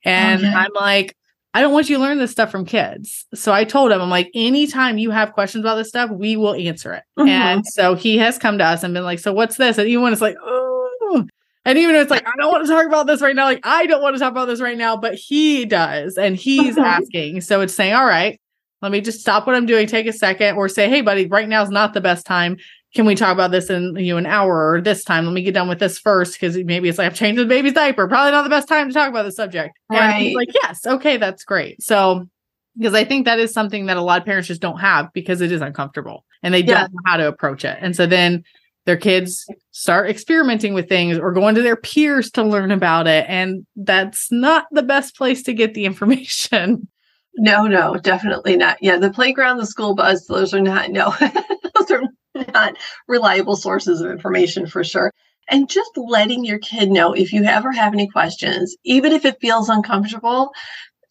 [0.07, 1.17] Oh, and oh, I'm like,
[1.59, 3.27] I don't want you to learn this stuff from kids.
[3.35, 6.55] So I told him, I'm like, anytime you have questions about this stuff, we will
[6.55, 7.03] answer it.
[7.19, 7.29] Mm-hmm.
[7.29, 9.77] And so he has come to us and been like, So what's this?
[9.77, 11.27] And even when it's like, oh,
[11.65, 13.61] and even if it's like, I don't want to talk about this right now, like,
[13.65, 16.17] I don't want to talk about this right now, but he does.
[16.17, 16.85] And he's mm-hmm.
[16.85, 17.41] asking.
[17.41, 18.41] So it's saying, All right,
[18.81, 21.49] let me just stop what I'm doing, take a second, or say, Hey, buddy, right
[21.49, 22.59] now is not the best time
[22.95, 25.25] can we talk about this in you know an hour or this time?
[25.25, 27.75] Let me get done with this first because maybe it's like I've changed the baby's
[27.75, 28.09] diaper.
[28.09, 29.79] Probably not the best time to talk about the subject.
[29.91, 30.03] Right.
[30.03, 31.83] And he's like, yes, okay, that's great.
[31.83, 32.29] So
[32.77, 35.41] because I think that is something that a lot of parents just don't have because
[35.41, 36.83] it is uncomfortable and they yeah.
[36.83, 37.77] don't know how to approach it.
[37.81, 38.45] And so then
[38.87, 43.27] their kids start experimenting with things or going to their peers to learn about it.
[43.29, 46.89] And that's not the best place to get the information.
[47.35, 48.79] No, no, definitely not.
[48.81, 51.15] Yeah, the playground, the school bus, those are not, no,
[51.75, 52.03] those are
[52.55, 55.13] not reliable sources of information for sure.
[55.51, 59.41] And just letting your kid know if you ever have any questions, even if it
[59.41, 60.53] feels uncomfortable.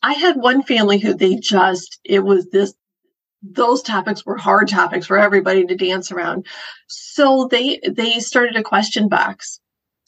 [0.04, 2.74] I had one family who they just, it was this
[3.44, 6.46] those topics were hard topics for everybody to dance around
[6.88, 9.60] so they they started a question box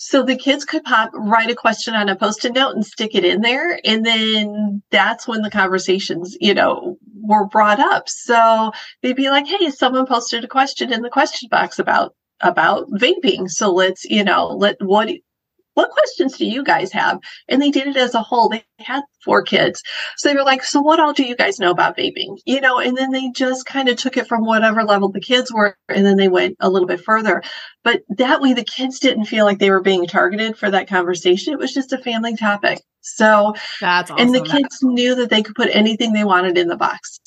[0.01, 3.25] so the kids could pop write a question on a post-it note and stick it
[3.25, 6.97] in there and then that's when the conversations you know
[7.29, 8.09] were brought up.
[8.09, 12.89] So they'd be like, hey, someone posted a question in the question box about about
[12.91, 13.49] vaping.
[13.49, 15.09] So let's, you know, let what
[15.79, 17.19] what questions do you guys have?
[17.47, 18.49] And they did it as a whole.
[18.49, 19.81] They had four kids.
[20.17, 22.37] So they were like, so what all do you guys know about vaping?
[22.45, 25.53] You know, and then they just kind of took it from whatever level the kids
[25.53, 27.41] were, and then they went a little bit further.
[27.85, 31.53] But that way the kids didn't feel like they were being targeted for that conversation.
[31.53, 32.81] It was just a family topic.
[32.99, 34.25] So that's awesome.
[34.25, 37.21] And the kids knew that they could put anything they wanted in the box.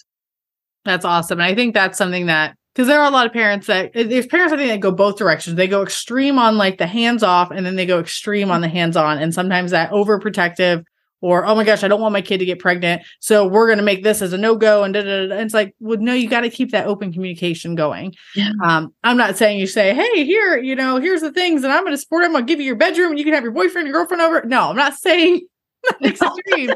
[0.84, 1.40] That's awesome.
[1.40, 4.26] And I think that's something that because there are a lot of parents that there's
[4.26, 5.56] parents I think that go both directions.
[5.56, 8.68] They go extreme on like the hands off and then they go extreme on the
[8.68, 9.18] hands on.
[9.18, 10.84] And sometimes that overprotective
[11.20, 13.02] or oh my gosh, I don't want my kid to get pregnant.
[13.20, 15.36] So we're gonna make this as a no-go and da, da, da.
[15.36, 18.14] it's like, well, no, you got to keep that open communication going.
[18.34, 18.50] Yeah.
[18.62, 21.84] Um, I'm not saying you say, hey, here, you know, here's the things, and I'm
[21.84, 23.86] gonna support I'm going to give you your bedroom and you can have your boyfriend,
[23.86, 24.42] your girlfriend over.
[24.44, 25.46] No, I'm not saying
[26.04, 26.72] extreme,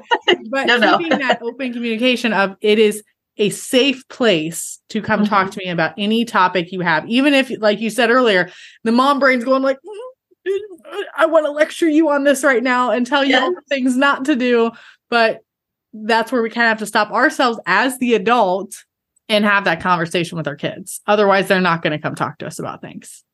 [0.51, 3.03] but no, keeping that open communication of it is
[3.39, 5.29] a safe place to come mm-hmm.
[5.29, 7.09] talk to me about any topic you have.
[7.09, 8.51] Even if, like you said earlier,
[8.85, 10.53] the mom brain's going like, mm,
[11.17, 14.25] I want to lecture you on this right now and tell you the things not
[14.27, 14.71] to do.
[15.11, 15.41] But
[15.93, 18.85] that's where we kind of have to stop ourselves as the adult
[19.29, 21.01] and have that conversation with our kids.
[21.07, 23.25] Otherwise, they're not going to come talk to us about things.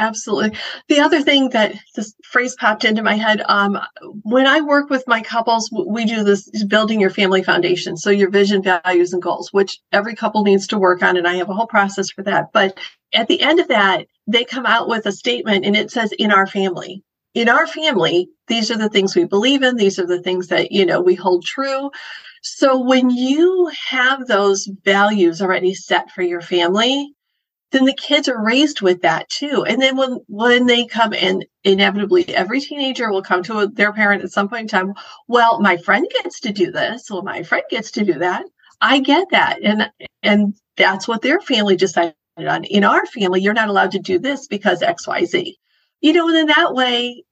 [0.00, 0.58] Absolutely.
[0.88, 3.78] The other thing that this phrase popped into my head um,
[4.22, 7.98] when I work with my couples, we do this building your family foundation.
[7.98, 11.18] So, your vision, values, and goals, which every couple needs to work on.
[11.18, 12.50] And I have a whole process for that.
[12.54, 12.78] But
[13.12, 16.32] at the end of that, they come out with a statement and it says, in
[16.32, 17.02] our family.
[17.34, 19.76] In our family, these are the things we believe in.
[19.76, 21.90] These are the things that, you know, we hold true.
[22.42, 27.12] So when you have those values already set for your family,
[27.72, 29.64] then the kids are raised with that too.
[29.64, 34.24] And then when when they come in, inevitably every teenager will come to their parent
[34.24, 34.94] at some point in time.
[35.28, 37.08] Well, my friend gets to do this.
[37.10, 38.44] Well, my friend gets to do that.
[38.80, 39.90] I get that, and
[40.22, 42.64] and that's what their family decided on.
[42.64, 45.56] In our family, you're not allowed to do this because X, Y, Z.
[46.00, 47.24] You know, and in that way,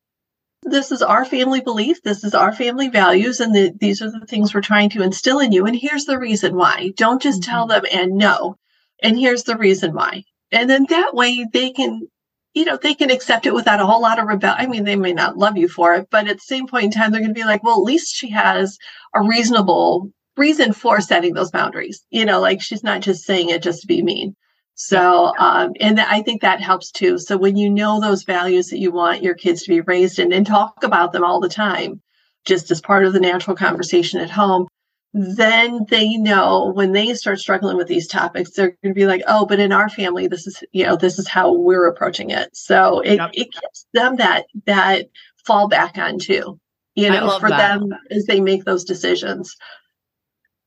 [0.62, 2.02] this is our family belief.
[2.02, 5.40] This is our family values, and the, these are the things we're trying to instill
[5.40, 5.66] in you.
[5.66, 6.92] And here's the reason why.
[6.96, 7.50] Don't just mm-hmm.
[7.50, 8.56] tell them and no
[9.02, 10.24] and here's the reason why.
[10.52, 12.08] And then that way they can
[12.54, 14.96] you know they can accept it without a whole lot of rebel i mean they
[14.96, 17.32] may not love you for it but at the same point in time they're going
[17.32, 18.78] to be like well at least she has
[19.14, 22.04] a reasonable reason for setting those boundaries.
[22.10, 24.34] You know like she's not just saying it just to be mean.
[24.76, 27.18] So um, and i think that helps too.
[27.18, 30.32] So when you know those values that you want your kids to be raised in
[30.32, 32.00] and talk about them all the time
[32.44, 34.67] just as part of the natural conversation at home
[35.14, 39.22] then they know when they start struggling with these topics, they're going to be like,
[39.26, 42.54] oh, but in our family, this is, you know, this is how we're approaching it.
[42.54, 43.30] So it, yep.
[43.32, 45.06] it gives them that, that
[45.46, 46.60] fall back on too,
[46.94, 47.78] you know, for that.
[47.78, 49.56] them as they make those decisions.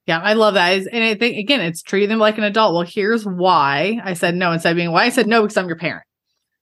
[0.08, 0.88] Yeah, I love that.
[0.92, 2.74] And I think, again, it's treating them like an adult.
[2.74, 5.68] Well, here's why I said no instead of being why I said no because I'm
[5.68, 6.04] your parent.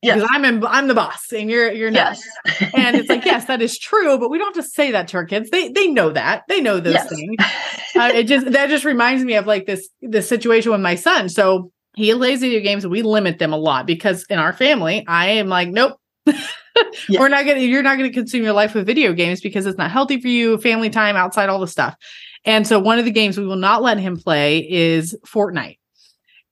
[0.01, 0.15] Yes.
[0.15, 2.17] Because I'm in, I'm the boss and you're you're not.
[2.45, 2.71] Yes.
[2.73, 5.17] and it's like, yes, that is true, but we don't have to say that to
[5.17, 5.49] our kids.
[5.49, 6.43] They they know that.
[6.47, 7.09] They know those yes.
[7.09, 7.35] things.
[7.95, 11.27] Uh, it just that just reminds me of like this this situation with my son.
[11.27, 15.29] So he plays video games we limit them a lot because in our family, I
[15.31, 15.99] am like, nope.
[16.25, 16.35] yeah.
[17.19, 19.89] We're not gonna you're not gonna consume your life with video games because it's not
[19.89, 21.95] healthy for you, family time, outside, all the stuff.
[22.45, 25.79] And so one of the games we will not let him play is Fortnite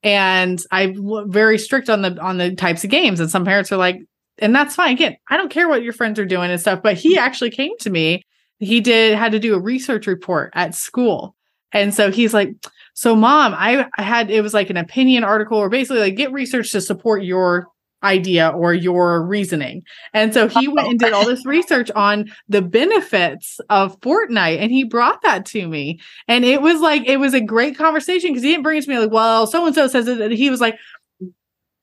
[0.02, 3.20] and I'm very strict on the on the types of games.
[3.20, 4.00] And some parents are like,
[4.38, 4.92] and that's fine.
[4.92, 6.80] Again, I don't care what your friends are doing and stuff.
[6.82, 7.24] But he mm-hmm.
[7.24, 8.24] actually came to me.
[8.58, 11.36] He did had to do a research report at school,
[11.72, 12.50] and so he's like,
[12.94, 16.32] "So, mom, I, I had it was like an opinion article, or basically like get
[16.32, 17.68] research to support your
[18.02, 19.82] idea or your reasoning.
[20.14, 24.70] And so he went and did all this research on the benefits of Fortnite and
[24.70, 26.00] he brought that to me.
[26.28, 28.90] And it was like, it was a great conversation because he didn't bring it to
[28.90, 30.20] me like, well, so and so says it.
[30.20, 30.78] And he was like,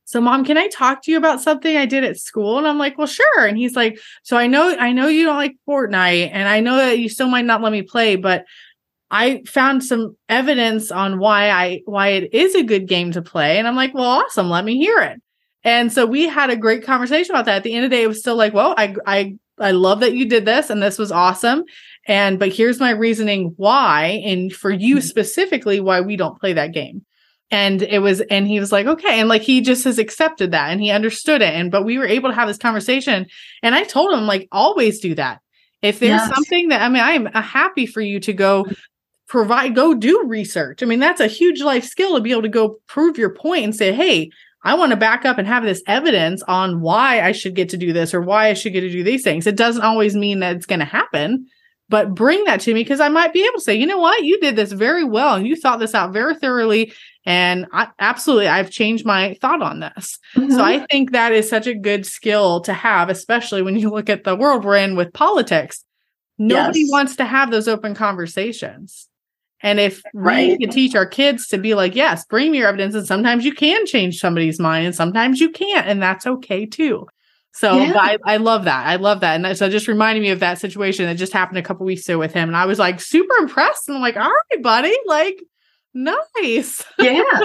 [0.05, 2.59] so mom, can I talk to you about something I did at school?
[2.59, 3.45] And I'm like, well, sure.
[3.45, 6.77] And he's like, so I know, I know you don't like Fortnite and I know
[6.77, 8.45] that you still might not let me play, but
[9.11, 13.57] I found some evidence on why I why it is a good game to play.
[13.57, 14.49] And I'm like, well, awesome.
[14.49, 15.21] Let me hear it.
[15.65, 17.57] And so we had a great conversation about that.
[17.57, 19.99] At the end of the day, it was still like, well, I I I love
[20.01, 21.63] that you did this and this was awesome.
[22.07, 25.01] And but here's my reasoning why, and for you mm-hmm.
[25.01, 27.03] specifically, why we don't play that game.
[27.51, 29.19] And it was, and he was like, okay.
[29.19, 31.53] And like he just has accepted that and he understood it.
[31.53, 33.27] And but we were able to have this conversation.
[33.61, 35.41] And I told him, like, always do that.
[35.81, 36.33] If there's yes.
[36.33, 38.65] something that I mean, I'm happy for you to go
[39.27, 40.81] provide, go do research.
[40.81, 43.63] I mean, that's a huge life skill to be able to go prove your point
[43.63, 44.31] and say, hey,
[44.65, 47.77] I want to back up and have this evidence on why I should get to
[47.77, 49.45] do this or why I should get to do these things.
[49.45, 51.45] It doesn't always mean that it's going to happen,
[51.87, 54.23] but bring that to me because I might be able to say, you know what,
[54.23, 56.91] you did this very well and you thought this out very thoroughly.
[57.27, 60.17] And I, absolutely, I've changed my thought on this.
[60.35, 60.51] Mm-hmm.
[60.51, 64.09] So I think that is such a good skill to have, especially when you look
[64.09, 65.85] at the world we're in with politics.
[66.39, 66.91] Nobody yes.
[66.91, 69.07] wants to have those open conversations.
[69.61, 70.49] And if right.
[70.49, 72.93] we can teach our kids to be like, yes, bring me your evidence.
[72.93, 75.87] And sometimes you can change somebody's mind and sometimes you can't.
[75.87, 77.07] And that's okay too.
[77.53, 77.93] So yeah.
[77.95, 78.85] I, I, love that.
[78.85, 79.43] I love that.
[79.43, 82.19] And so just reminded me of that situation that just happened a couple weeks ago
[82.19, 82.49] with him.
[82.49, 83.87] And I was like super impressed.
[83.87, 85.41] And I'm like, all right, buddy, like
[85.93, 86.83] nice.
[86.99, 87.23] yeah.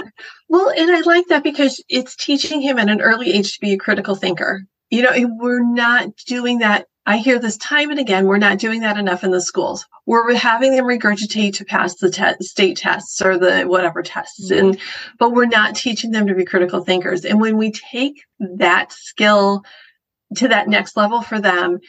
[0.49, 3.71] Well, and I like that because it's teaching him at an early age to be
[3.71, 4.65] a critical thinker.
[4.89, 8.27] You know, we're not doing that I hear this time and again.
[8.27, 9.85] We're not doing that enough in the schools.
[10.05, 14.67] We're having them regurgitate to pass the te- state tests or the whatever tests, mm-hmm.
[14.67, 14.79] and
[15.17, 17.25] but we're not teaching them to be critical thinkers.
[17.25, 19.63] And when we take that skill
[20.35, 21.79] to that next level for them,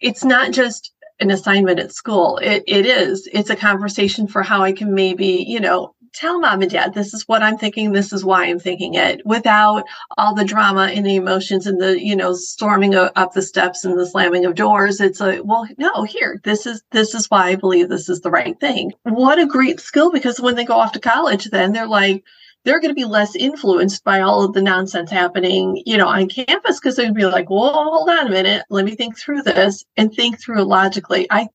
[0.00, 2.38] it's not just an assignment at school.
[2.38, 3.28] It it is.
[3.32, 7.14] It's a conversation for how I can maybe you know tell mom and dad this
[7.14, 9.84] is what i'm thinking this is why i'm thinking it without
[10.16, 13.98] all the drama and the emotions and the you know storming up the steps and
[13.98, 17.54] the slamming of doors it's a well no here this is this is why i
[17.54, 20.92] believe this is the right thing what a great skill because when they go off
[20.92, 22.24] to college then they're like
[22.64, 26.28] they're going to be less influenced by all of the nonsense happening, you know, on
[26.28, 29.84] campus because they'd be like, "Well, hold on a minute, let me think through this
[29.96, 31.48] and think through it logically." I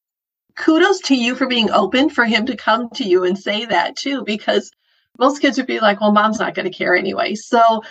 [0.55, 3.95] kudos to you for being open for him to come to you and say that
[3.95, 4.71] too, because
[5.19, 7.35] most kids would be like, well, mom's not going to care anyway.
[7.35, 7.83] So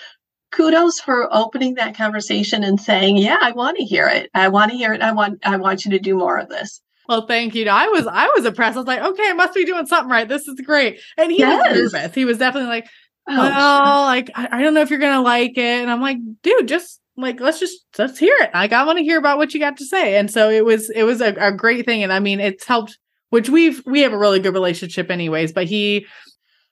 [0.51, 4.31] kudos for opening that conversation and saying, yeah, I want to hear it.
[4.35, 5.03] I want to hear it.
[5.03, 6.81] I want, I want you to do more of this.
[7.09, 7.68] Well, thank you.
[7.68, 8.77] I was, I was impressed.
[8.77, 10.29] I was like, okay, I must be doing something right.
[10.29, 11.01] This is great.
[11.16, 11.66] And he yes.
[11.66, 12.14] was nervous.
[12.14, 12.87] He was definitely like,
[13.29, 15.83] oh, well, like, I, I don't know if you're going to like it.
[15.83, 18.51] And I'm like, dude, just like let's just let's hear it.
[18.55, 20.16] Like i want to hear about what you got to say.
[20.16, 22.03] And so it was it was a, a great thing.
[22.03, 22.98] And i mean it's helped
[23.31, 26.07] which we've we have a really good relationship anyways but he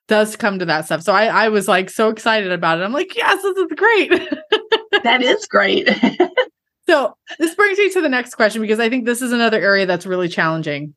[0.08, 1.02] does come to that stuff.
[1.02, 2.84] So i i was like so excited about it.
[2.84, 4.28] I'm like yes this is great.
[5.02, 5.88] That is great.
[6.86, 9.86] So this brings me to the next question because i think this is another area
[9.86, 10.94] that's really challenging.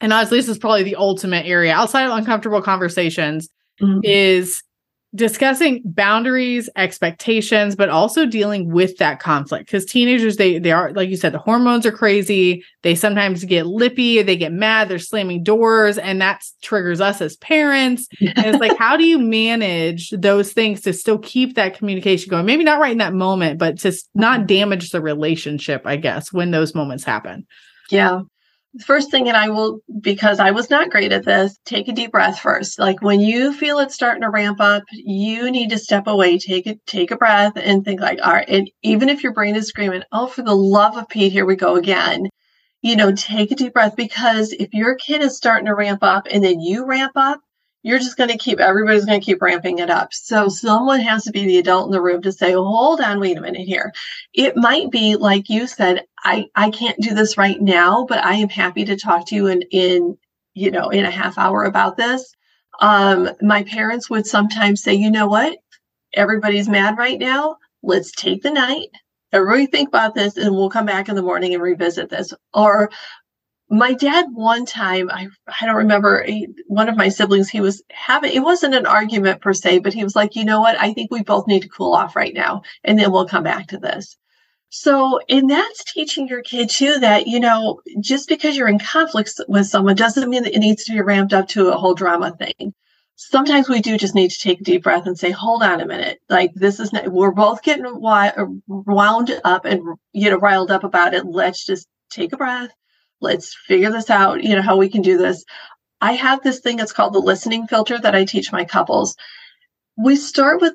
[0.00, 1.72] And honestly this is probably the ultimate area.
[1.72, 3.48] Outside of uncomfortable conversations
[3.80, 3.98] mm-hmm.
[4.04, 4.62] is
[5.14, 9.66] discussing boundaries expectations but also dealing with that conflict.
[9.66, 12.64] Because teenagers they they are like you said the hormones are crazy.
[12.82, 17.36] They sometimes get lippy they get mad they're slamming doors and that triggers us as
[17.36, 18.08] parents.
[18.34, 22.46] And it's like how do you manage those things to still keep that communication going?
[22.46, 24.46] Maybe not right in that moment but to not mm-hmm.
[24.46, 27.46] damage the relationship i guess when those moments happen.
[27.90, 28.22] Yeah
[28.80, 32.10] first thing and i will because i was not great at this take a deep
[32.12, 32.78] breath first.
[32.78, 36.66] Like when you feel it starting to ramp up you need to step away take
[36.66, 39.68] it take a breath and think like all right and even if your brain is
[39.68, 42.28] screaming oh for the love of pete here we go again.
[42.80, 46.26] You know take a deep breath because if your kid is starting to ramp up
[46.30, 47.40] and then you ramp up
[47.82, 50.12] you're just going to keep everybody's going to keep ramping it up.
[50.12, 53.36] So someone has to be the adult in the room to say hold on wait
[53.36, 53.92] a minute here.
[54.32, 58.34] It might be like you said i i can't do this right now but i
[58.34, 60.16] am happy to talk to you in in
[60.54, 62.34] you know in a half hour about this.
[62.80, 65.58] Um my parents would sometimes say you know what?
[66.14, 67.56] Everybody's mad right now.
[67.82, 68.88] Let's take the night.
[69.32, 72.34] Everybody think about this and we'll come back in the morning and revisit this.
[72.52, 72.90] Or
[73.72, 75.26] my dad one time i
[75.60, 79.40] i don't remember he, one of my siblings he was having it wasn't an argument
[79.40, 80.78] per se but he was like you know what?
[80.80, 83.68] I think we both need to cool off right now and then we'll come back
[83.68, 84.16] to this.
[84.70, 89.32] So and that's teaching your kid too that you know just because you're in conflict
[89.48, 92.34] with someone doesn't mean that it needs to be ramped up to a whole drama
[92.36, 92.74] thing.
[93.16, 95.86] Sometimes we do just need to take a deep breath and say hold on a
[95.86, 96.20] minute.
[96.28, 97.84] Like this is not, we're both getting
[98.66, 101.26] wound up and you know riled up about it.
[101.26, 102.70] Let's just take a breath
[103.22, 105.44] let's figure this out, you know, how we can do this.
[106.00, 109.16] I have this thing, it's called the listening filter that I teach my couples.
[109.96, 110.74] We start with,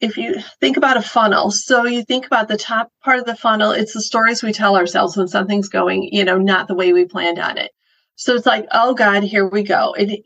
[0.00, 3.34] if you think about a funnel, so you think about the top part of the
[3.34, 6.92] funnel, it's the stories we tell ourselves when something's going, you know, not the way
[6.92, 7.72] we planned on it.
[8.18, 9.94] So it's like, oh God, here we go.
[9.94, 10.18] And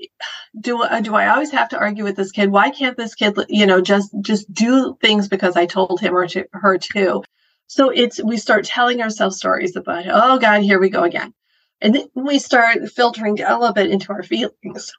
[0.59, 2.51] do do I always have to argue with this kid?
[2.51, 6.27] Why can't this kid, you know, just just do things because I told him or
[6.29, 7.23] to, her to?
[7.67, 11.35] So it's we start telling ourselves stories about, oh God, here we go again.
[11.83, 14.93] And then we start filtering a little bit into our feelings.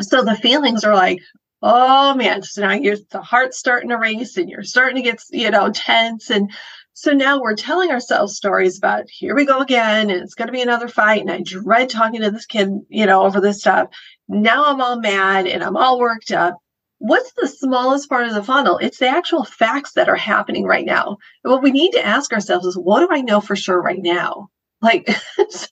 [0.00, 1.20] So the feelings are like,
[1.62, 5.20] oh man, so now you're the heart's starting to race and you're starting to get,
[5.30, 6.30] you know, tense.
[6.30, 6.52] And
[6.92, 10.52] so now we're telling ourselves stories about here we go again, and it's going to
[10.52, 11.22] be another fight.
[11.22, 13.88] And I dread talking to this kid, you know, over this stuff.
[14.28, 16.56] Now I'm all mad and I'm all worked up.
[16.98, 18.78] What's the smallest part of the funnel?
[18.78, 21.18] It's the actual facts that are happening right now.
[21.42, 24.48] What we need to ask ourselves is, what do I know for sure right now?
[24.82, 25.08] Like,
[25.50, 25.66] so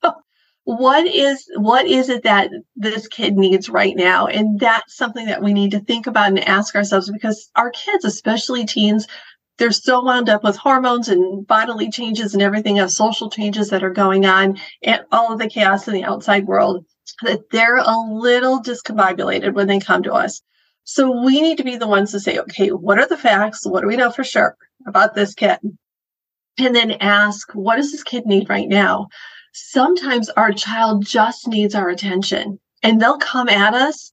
[0.65, 4.27] what is what is it that this kid needs right now?
[4.27, 8.05] And that's something that we need to think about and ask ourselves because our kids
[8.05, 9.07] especially teens
[9.57, 13.85] they're so wound up with hormones and bodily changes and everything else social changes that
[13.85, 16.85] are going on and all of the chaos in the outside world
[17.23, 20.43] that they're a little discombobulated when they come to us.
[20.83, 23.67] So we need to be the ones to say okay what are the facts?
[23.67, 25.59] What do we know for sure about this kid
[26.59, 29.09] and then ask what does this kid need right now
[29.53, 34.13] sometimes our child just needs our attention and they'll come at us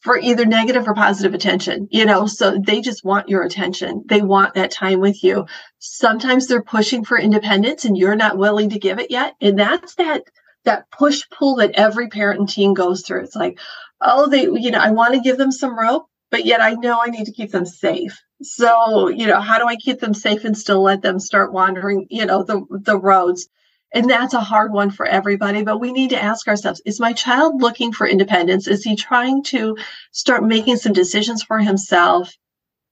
[0.00, 4.02] for either negative or positive attention, you know, so they just want your attention.
[4.06, 5.46] They want that time with you.
[5.78, 9.34] Sometimes they're pushing for independence and you're not willing to give it yet.
[9.40, 10.22] And that's that
[10.64, 13.22] that push pull that every parent and teen goes through.
[13.22, 13.58] It's like,
[14.00, 17.00] oh, they, you know, I want to give them some rope, but yet I know
[17.00, 18.20] I need to keep them safe.
[18.42, 22.06] So, you know, how do I keep them safe and still let them start wandering,
[22.10, 23.48] you know, the the roads?
[23.92, 27.12] And that's a hard one for everybody, but we need to ask ourselves is my
[27.12, 28.66] child looking for independence?
[28.68, 29.76] Is he trying to
[30.12, 32.32] start making some decisions for himself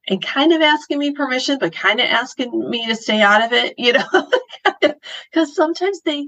[0.08, 3.52] and kind of asking me permission, but kind of asking me to stay out of
[3.52, 4.30] it, you know?
[4.80, 6.26] Because sometimes they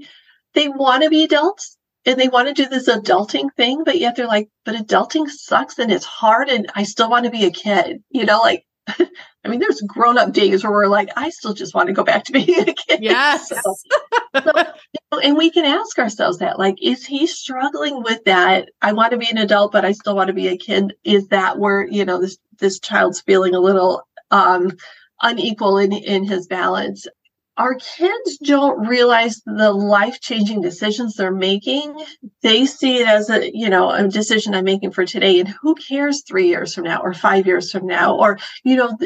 [0.53, 4.15] they want to be adults and they want to do this adulting thing, but yet
[4.15, 7.51] they're like, but adulting sucks and it's hard and I still want to be a
[7.51, 8.65] kid, you know, like
[9.43, 12.03] I mean, there's grown up days where we're like, I still just want to go
[12.03, 12.99] back to being a kid.
[13.01, 13.49] Yes.
[13.49, 13.75] So,
[14.35, 14.41] so,
[14.93, 18.69] you know, and we can ask ourselves that, like, is he struggling with that?
[18.81, 20.93] I want to be an adult, but I still want to be a kid.
[21.03, 24.73] Is that where, you know, this, this child's feeling a little, um,
[25.21, 27.07] unequal in, in his balance
[27.57, 32.03] our kids don't realize the life-changing decisions they're making.
[32.41, 35.75] They see it as a you know a decision i'm making for today and who
[35.75, 38.15] cares three years from now or five years from now?
[38.17, 38.97] Or you know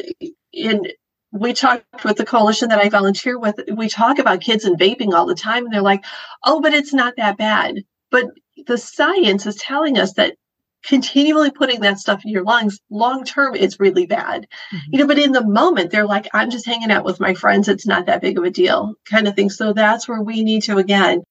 [0.54, 0.84] in
[1.32, 5.14] we talked with the coalition that i volunteer with we talk about kids and vaping
[5.14, 6.06] all the time and they're like
[6.46, 7.84] oh but it's not that bad.
[8.12, 8.26] But
[8.68, 10.38] the science is telling us that
[10.86, 14.48] continually putting that stuff in your lungs long term it's really bad.
[14.74, 14.78] Mm-hmm.
[14.92, 17.68] you know but in the moment they're like i'm just hanging out with my friends.
[17.68, 19.50] It's not that big of a deal kind of thing.
[19.50, 21.24] So that's where we need to again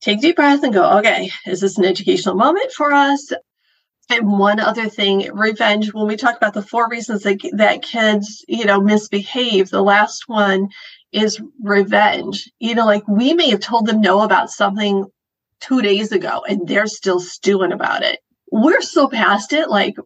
[0.00, 3.32] take deep breath and go okay is this an educational moment for us?
[4.10, 5.94] And one other thing revenge.
[5.94, 10.24] When we talk about the four reasons that, that kids you know misbehave the last
[10.28, 10.68] one
[11.12, 12.50] is revenge.
[12.60, 15.06] You know like we may have told them no about something
[15.60, 18.20] two days ago and they're still stewing about it
[18.54, 19.96] we're so past it like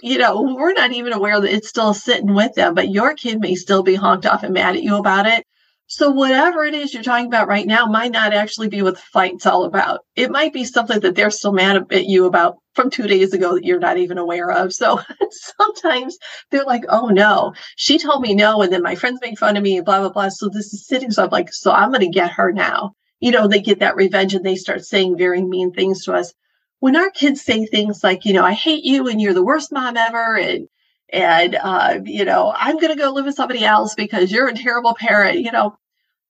[0.00, 3.40] you know we're not even aware that it's still sitting with them but your kid
[3.40, 5.44] may still be honked off and mad at you about it.
[5.86, 9.00] So whatever it is you're talking about right now might not actually be what the
[9.00, 10.00] fight's all about.
[10.16, 13.54] It might be something that they're still mad at you about from two days ago
[13.54, 14.72] that you're not even aware of.
[14.72, 15.00] So
[15.30, 16.16] sometimes
[16.50, 17.52] they're like oh no.
[17.76, 20.08] She told me no and then my friends make fun of me and blah blah
[20.08, 20.30] blah.
[20.30, 22.94] So this is sitting so i'm like so i'm going to get her now.
[23.20, 26.32] You know they get that revenge and they start saying very mean things to us
[26.80, 29.72] when our kids say things like, you know, I hate you and you're the worst
[29.72, 30.68] mom ever, and
[31.10, 34.94] and uh, you know, I'm gonna go live with somebody else because you're a terrible
[34.94, 35.76] parent, you know,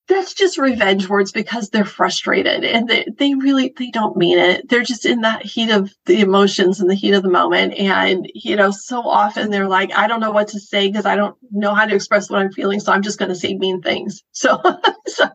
[0.09, 4.69] that's just revenge words because they're frustrated and they, they really they don't mean it.
[4.69, 7.75] They're just in that heat of the emotions and the heat of the moment.
[7.75, 11.15] And you know so often they're like i don't know what to say because i
[11.15, 13.83] don't know how to express what i'm feeling so i'm just going to say mean
[13.83, 14.23] things.
[14.33, 14.61] So
[15.07, 15.27] so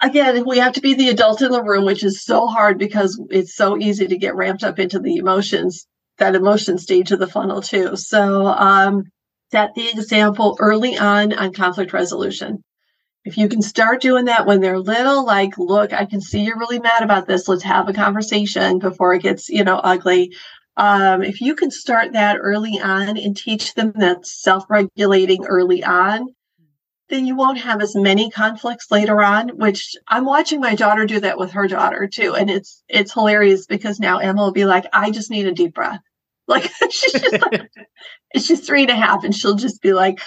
[0.00, 3.20] again, we have to be the adult in the room, which is so hard because
[3.30, 5.86] it's so easy to get ramped up into the emotions,
[6.18, 7.96] that emotion stage of the funnel too.
[7.96, 9.04] So um,
[9.50, 12.62] set the example early on on conflict resolution.
[13.24, 16.58] If you can start doing that when they're little, like, look, I can see you're
[16.58, 17.46] really mad about this.
[17.46, 20.34] Let's have a conversation before it gets, you know, ugly.
[20.76, 26.28] Um, if you can start that early on and teach them that self-regulating early on,
[27.10, 31.20] then you won't have as many conflicts later on which i'm watching my daughter do
[31.20, 32.34] that with her daughter too.
[32.34, 35.74] And it's it's hilarious because now emma will be like i just need a deep
[35.74, 36.00] breath.
[36.48, 37.70] Like she's just like
[38.36, 40.20] she's three and a half and she'll just be like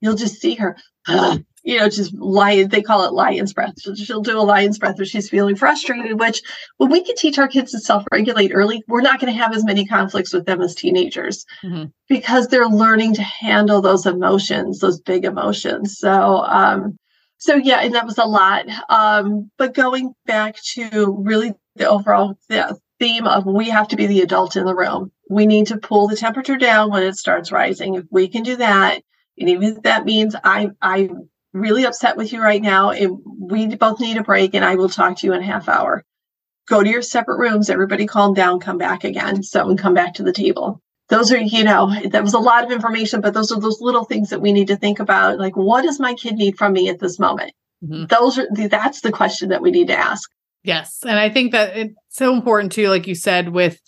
[0.00, 0.76] you'll just see her
[1.64, 3.74] you know, just lion, they call it lion's breath.
[3.96, 6.42] She'll, do a lion's breath if she's feeling frustrated, which
[6.76, 9.54] when we can teach our kids to self regulate early, we're not going to have
[9.54, 11.84] as many conflicts with them as teenagers mm-hmm.
[12.08, 15.98] because they're learning to handle those emotions, those big emotions.
[15.98, 16.98] So, um,
[17.38, 18.66] so yeah, and that was a lot.
[18.90, 24.06] Um, but going back to really the overall the theme of we have to be
[24.06, 25.10] the adult in the room.
[25.30, 27.94] We need to pull the temperature down when it starts rising.
[27.94, 29.02] If we can do that,
[29.38, 31.08] and even if that means I I
[31.54, 34.88] really upset with you right now and we both need a break and I will
[34.88, 36.04] talk to you in a half hour.
[36.68, 39.42] Go to your separate rooms, everybody calm down, come back again.
[39.42, 40.82] So and come back to the table.
[41.08, 44.04] Those are, you know, that was a lot of information, but those are those little
[44.04, 45.38] things that we need to think about.
[45.38, 47.52] Like, what does my kid need from me at this moment?
[47.84, 48.06] Mm-hmm.
[48.06, 50.28] Those are that's the question that we need to ask.
[50.62, 51.00] Yes.
[51.06, 53.78] And I think that it's so important too, like you said, with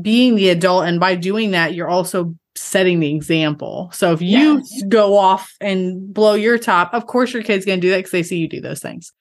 [0.00, 0.84] being the adult.
[0.84, 3.90] And by doing that, you're also setting the example.
[3.92, 4.82] So if you yes.
[4.88, 8.10] go off and blow your top, of course your kid's going to do that because
[8.12, 9.12] they see you do those things.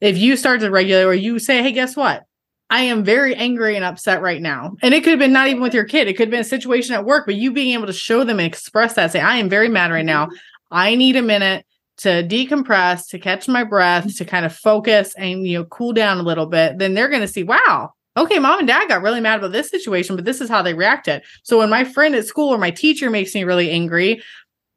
[0.00, 2.24] If you start to regulate or you say, hey, guess what?
[2.70, 4.76] I am very angry and upset right now.
[4.82, 6.08] And it could have been not even with your kid.
[6.08, 8.38] It could have been a situation at work, but you being able to show them
[8.38, 10.26] and express that, say, I am very mad right now.
[10.26, 10.36] Mm-hmm.
[10.70, 11.66] I need a minute
[11.98, 14.16] to decompress, to catch my breath, mm-hmm.
[14.16, 17.20] to kind of focus and you know cool down a little bit, then they're going
[17.20, 20.40] to see, wow, okay, mom and dad got really mad about this situation, but this
[20.40, 21.22] is how they reacted.
[21.42, 24.22] So when my friend at school or my teacher makes me really angry,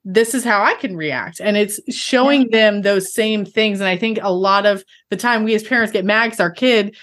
[0.06, 1.42] this is how I can react.
[1.42, 3.80] And it's showing them those same things.
[3.80, 6.52] And I think a lot of the time we as parents get mad because our
[6.52, 6.96] kid,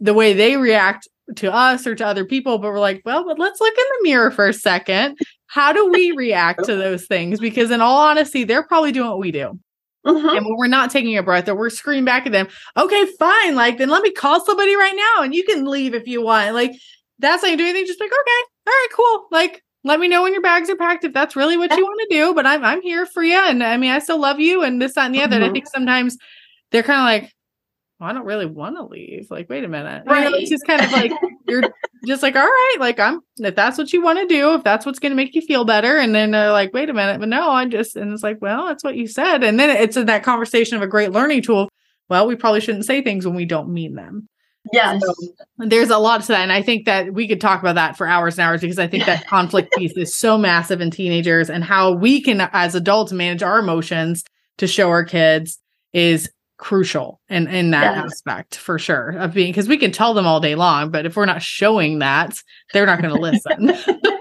[0.00, 1.06] the way they react
[1.36, 4.08] to us or to other people, but we're like, well, but let's look in the
[4.08, 5.18] mirror for a second.
[5.48, 7.40] How do we react to those things?
[7.40, 9.58] Because in all honesty, they're probably doing what we do.
[10.06, 10.36] Mm-hmm.
[10.36, 13.54] And when we're not taking a breath or we're screaming back at them, okay, fine.
[13.54, 16.54] Like, then let me call somebody right now and you can leave if you want.
[16.54, 16.72] Like,
[17.18, 17.86] that's not do anything.
[17.86, 19.26] Just like, okay, all right, cool.
[19.30, 22.00] Like, let me know when your bags are packed if that's really what you want
[22.08, 22.34] to do.
[22.34, 23.38] But I'm I'm here for you.
[23.38, 25.36] And I mean, I still love you and this, that, and the other.
[25.36, 25.42] Mm-hmm.
[25.44, 26.16] And I think sometimes
[26.72, 27.32] they're kind of like,
[27.98, 29.28] well, I don't really want to leave.
[29.30, 30.04] Like, wait a minute.
[30.06, 30.24] Right.
[30.24, 31.12] You know, it's just kind of like
[31.48, 31.62] you're
[32.04, 34.84] just like, all right, like I'm if that's what you want to do, if that's
[34.84, 35.96] what's gonna make you feel better.
[35.96, 38.66] And then they're like, wait a minute, but no, I just and it's like, well,
[38.66, 39.42] that's what you said.
[39.42, 41.68] And then it's in that conversation of a great learning tool.
[42.08, 44.28] Well, we probably shouldn't say things when we don't mean them.
[44.72, 45.00] Yes.
[45.00, 45.14] So
[45.58, 46.40] there's a lot to that.
[46.40, 48.86] And I think that we could talk about that for hours and hours because I
[48.86, 53.12] think that conflict piece is so massive in teenagers and how we can, as adults,
[53.12, 54.24] manage our emotions
[54.58, 55.60] to show our kids
[55.92, 58.04] is crucial in in that yes.
[58.06, 61.14] aspect for sure of being because we can tell them all day long but if
[61.14, 62.42] we're not showing that
[62.72, 63.72] they're not going to listen.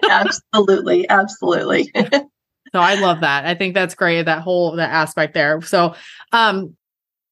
[0.10, 1.92] Absolutely absolutely.
[2.74, 3.46] So i love that.
[3.46, 5.62] I think that's great that whole that aspect there.
[5.62, 5.96] So
[6.34, 6.76] um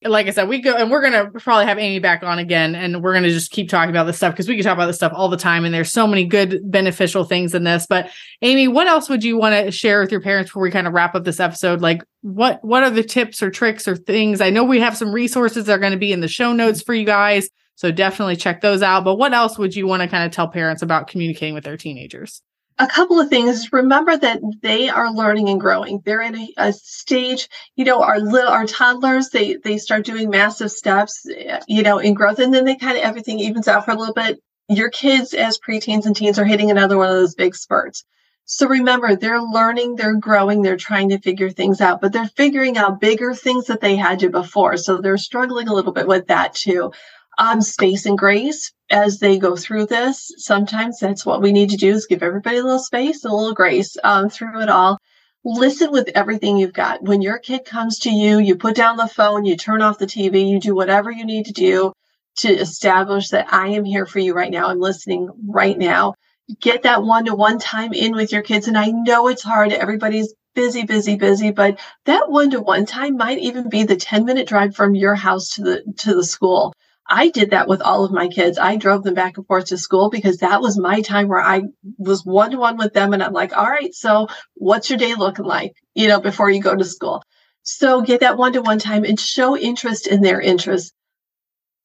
[0.06, 3.02] like I said, we go and we're gonna probably have Amy back on again, and
[3.02, 5.12] we're gonna just keep talking about this stuff because we can talk about this stuff
[5.16, 7.86] all the time, and there's so many good beneficial things in this.
[7.88, 8.10] But
[8.42, 10.94] Amy, what else would you want to share with your parents before we kind of
[10.94, 11.82] wrap up this episode?
[11.82, 14.42] Like, what what are the tips or tricks or things?
[14.42, 16.82] I know we have some resources that are going to be in the show notes
[16.82, 19.04] for you guys, so definitely check those out.
[19.04, 21.78] But what else would you want to kind of tell parents about communicating with their
[21.78, 22.42] teenagers?
[22.80, 23.72] A couple of things.
[23.72, 26.02] Remember that they are learning and growing.
[26.06, 30.30] They're in a, a, stage you know our little our toddlers they they start doing
[30.30, 31.26] massive steps
[31.68, 34.14] you know in growth and then they kind of everything evens out for a little
[34.14, 34.40] bit.
[34.70, 38.04] Your kids as preteens and teens are hitting another one of those big spurts.
[38.46, 42.78] So remember they're learning they're growing they're trying to figure things out but they're figuring
[42.78, 44.78] out bigger things that they had to before.
[44.78, 46.92] So they're struggling a little bit with that too.
[47.38, 50.32] Um, space and grace as they go through this.
[50.38, 53.54] Sometimes that's what we need to do is give everybody a little space, a little
[53.54, 55.00] grace um, through it all.
[55.44, 57.02] Listen with everything you've got.
[57.02, 60.06] When your kid comes to you, you put down the phone, you turn off the
[60.06, 61.92] TV, you do whatever you need to do
[62.38, 64.68] to establish that I am here for you right now.
[64.68, 66.14] I'm listening right now.
[66.62, 68.68] Get that one to one time in with your kids.
[68.68, 69.74] And I know it's hard.
[69.74, 74.24] Everybody's busy, busy, busy, but that one to one time might even be the 10
[74.24, 76.74] minute drive from your house to the, to the school.
[77.16, 78.58] I did that with all of my kids.
[78.58, 81.62] I drove them back and forth to school because that was my time where I
[82.00, 83.14] was one to one with them.
[83.14, 86.60] And I'm like, all right, so what's your day looking like, you know, before you
[86.60, 87.22] go to school?
[87.62, 90.92] So get that one to one time and show interest in their interests.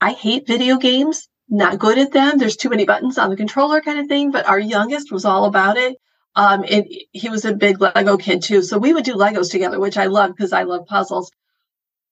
[0.00, 2.38] I hate video games, not good at them.
[2.38, 5.44] There's too many buttons on the controller kind of thing, but our youngest was all
[5.44, 5.98] about it.
[6.36, 8.62] Um, and he was a big Lego kid too.
[8.62, 11.30] So we would do Legos together, which I love because I love puzzles.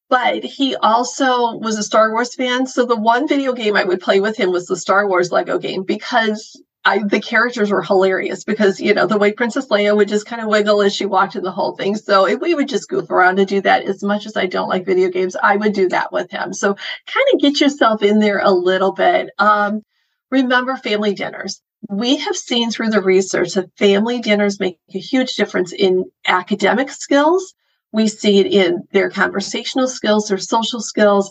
[0.09, 2.67] But he also was a Star Wars fan.
[2.67, 5.59] So the one video game I would play with him was the Star Wars Lego
[5.59, 10.07] game because I, the characters were hilarious because you know the way Princess Leia would
[10.07, 11.97] just kind of wiggle as she walked in the whole thing.
[11.97, 13.83] So if we would just goof around and do that.
[13.85, 16.53] As much as I don't like video games, I would do that with him.
[16.53, 19.31] So kind of get yourself in there a little bit.
[19.39, 19.83] Um,
[20.31, 21.61] remember family dinners.
[21.89, 26.91] We have seen through the research that family dinners make a huge difference in academic
[26.91, 27.53] skills.
[27.97, 31.31] We see it in their conversational skills, their social skills.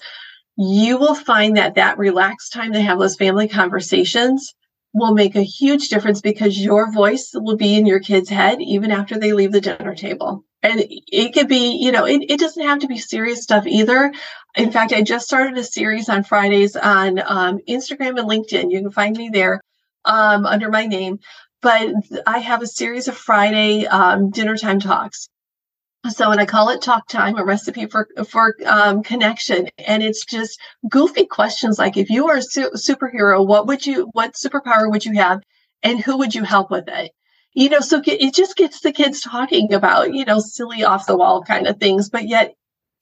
[0.57, 4.51] You will find that that relaxed time to have those family conversations
[4.91, 8.89] will make a huge difference because your voice will be in your kid's head even
[8.89, 10.43] after they leave the dinner table.
[10.63, 14.11] And it could be, you know, it, it doesn't have to be serious stuff either.
[14.55, 18.71] In fact, I just started a series on Fridays on um, Instagram and LinkedIn.
[18.71, 19.61] You can find me there
[20.05, 21.19] um, under my name.
[21.61, 21.93] But
[22.25, 25.29] I have a series of Friday um, dinner time talks
[26.09, 30.25] so and I call it talk time, a recipe for for um, connection, and it's
[30.25, 34.89] just goofy questions like if you were a su- superhero, what would you, what superpower
[34.89, 35.41] would you have,
[35.83, 37.11] and who would you help with it?
[37.53, 41.17] You know, so it just gets the kids talking about you know silly off the
[41.17, 42.53] wall kind of things, but yet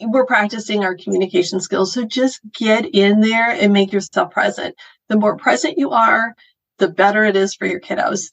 [0.02, 1.94] we're practicing our communication skills.
[1.94, 4.76] So just get in there and make yourself present.
[5.10, 6.36] The more present you are,
[6.80, 8.32] the better it is for your kiddos.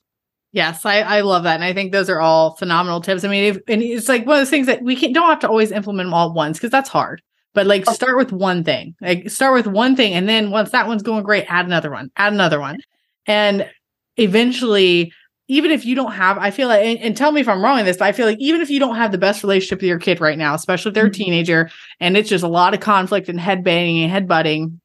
[0.53, 1.55] Yes, I, I love that.
[1.55, 3.23] And I think those are all phenomenal tips.
[3.25, 5.39] I mean, if, and it's like one of those things that we can, don't have
[5.41, 7.23] to always implement them all at once because that's hard.
[7.53, 7.95] But like okay.
[7.95, 10.13] start with one thing, like start with one thing.
[10.13, 12.79] And then once that one's going great, add another one, add another one.
[13.27, 13.69] And
[14.17, 15.13] eventually,
[15.49, 17.81] even if you don't have, I feel like, and, and, tell me if I'm wrong
[17.81, 19.89] in this, but I feel like even if you don't have the best relationship with
[19.89, 21.23] your kid right now, especially if they're mm-hmm.
[21.23, 24.81] a teenager and it's just a lot of conflict and head banging and head butting.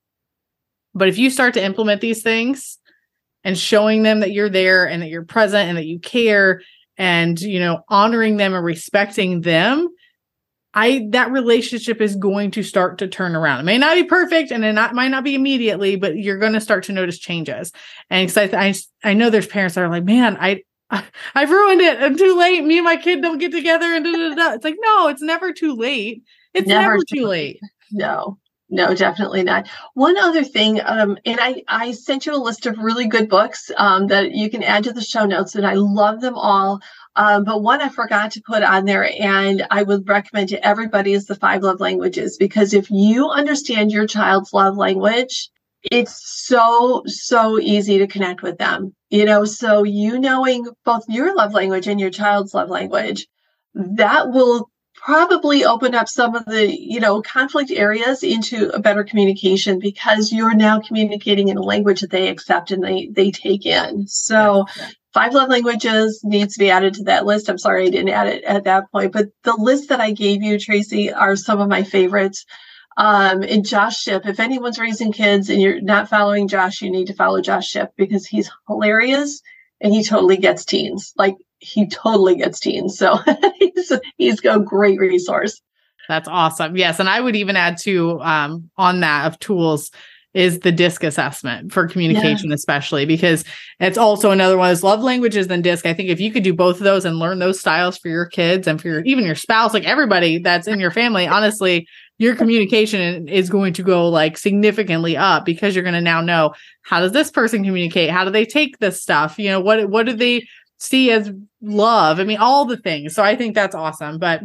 [0.95, 2.79] But if you start to implement these things,
[3.45, 6.61] and showing them that you're there and that you're present and that you care
[6.97, 9.87] and you know honoring them and respecting them
[10.73, 14.51] i that relationship is going to start to turn around it may not be perfect
[14.51, 17.71] and it not, might not be immediately but you're going to start to notice changes
[18.09, 18.73] and I, I
[19.03, 20.61] i know there's parents that are like man i
[21.33, 21.99] I've ruined it.
[21.99, 22.63] I'm too late.
[22.63, 23.87] Me and my kid don't get together.
[23.87, 24.53] And da, da, da.
[24.53, 26.21] it's like, no, it's never too late.
[26.53, 27.59] It's never, never too late.
[27.91, 28.37] No,
[28.75, 29.69] no, definitely not.
[29.93, 33.71] One other thing, um, and I, I sent you a list of really good books
[33.77, 36.81] um, that you can add to the show notes, and I love them all.
[37.15, 41.13] Um, but one I forgot to put on there, and I would recommend to everybody
[41.13, 45.49] is the five love languages because if you understand your child's love language,
[45.89, 48.93] it's so so easy to connect with them.
[49.09, 53.25] You know, so you knowing both your love language and your child's love language,
[53.73, 54.69] that will
[55.05, 60.31] probably open up some of the you know conflict areas into a better communication because
[60.31, 64.65] you're now communicating in a language that they accept and they they take in so
[64.77, 64.89] yeah.
[65.13, 68.27] five love languages needs to be added to that list i'm sorry i didn't add
[68.27, 71.69] it at that point but the list that i gave you Traci are some of
[71.69, 72.43] my favorites
[72.97, 77.07] um, and Josh Shipp, if anyone's raising kids and you're not following Josh, you need
[77.07, 79.41] to follow Josh Shipp because he's hilarious
[79.81, 81.11] and he totally gets teens.
[81.17, 81.35] Like
[81.65, 82.97] he totally gets teens.
[82.97, 83.17] So
[83.59, 85.61] he's, he's a great resource.
[86.07, 86.77] That's awesome.
[86.77, 86.99] Yes.
[86.99, 89.91] And I would even add to um, on that of tools
[90.35, 92.55] is the DISC assessment for communication, yeah.
[92.55, 93.45] especially because
[93.79, 95.85] it's also another one is love languages than DISC.
[95.85, 98.25] I think if you could do both of those and learn those styles for your
[98.25, 101.87] kids and for your even your spouse, like everybody that's in your family, honestly,
[102.17, 106.53] your communication is going to go like significantly up because you're going to now know
[106.81, 108.09] how does this person communicate?
[108.09, 109.39] How do they take this stuff?
[109.39, 110.45] You know, what what do they
[110.77, 112.19] see as love.
[112.19, 113.15] I mean, all the things.
[113.15, 114.19] So I think that's awesome.
[114.19, 114.41] But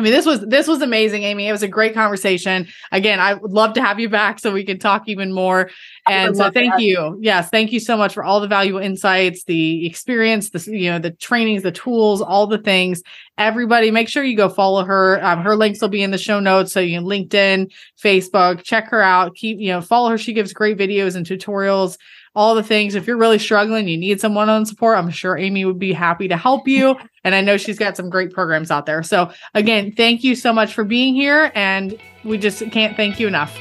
[0.00, 1.46] I mean, this was this was amazing, Amy.
[1.46, 2.66] It was a great conversation.
[2.90, 5.68] Again, I would love to have you back so we can talk even more.
[6.08, 6.80] And so, thank that.
[6.80, 7.18] you.
[7.20, 11.00] Yes, thank you so much for all the valuable insights, the experience, the you know,
[11.00, 13.02] the trainings, the tools, all the things.
[13.36, 15.22] Everybody, make sure you go follow her.
[15.22, 17.70] Um, her links will be in the show notes, so you can LinkedIn,
[18.02, 19.34] Facebook, check her out.
[19.34, 20.16] Keep you know, follow her.
[20.16, 21.98] She gives great videos and tutorials
[22.34, 22.94] all the things.
[22.94, 26.28] If you're really struggling, you need some one-on support, I'm sure Amy would be happy
[26.28, 26.96] to help you.
[27.24, 29.02] And I know she's got some great programs out there.
[29.02, 31.50] So again, thank you so much for being here.
[31.54, 33.58] And we just can't thank you enough.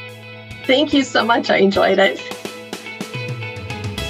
[0.66, 1.50] Thank you so much.
[1.50, 2.20] I enjoyed it.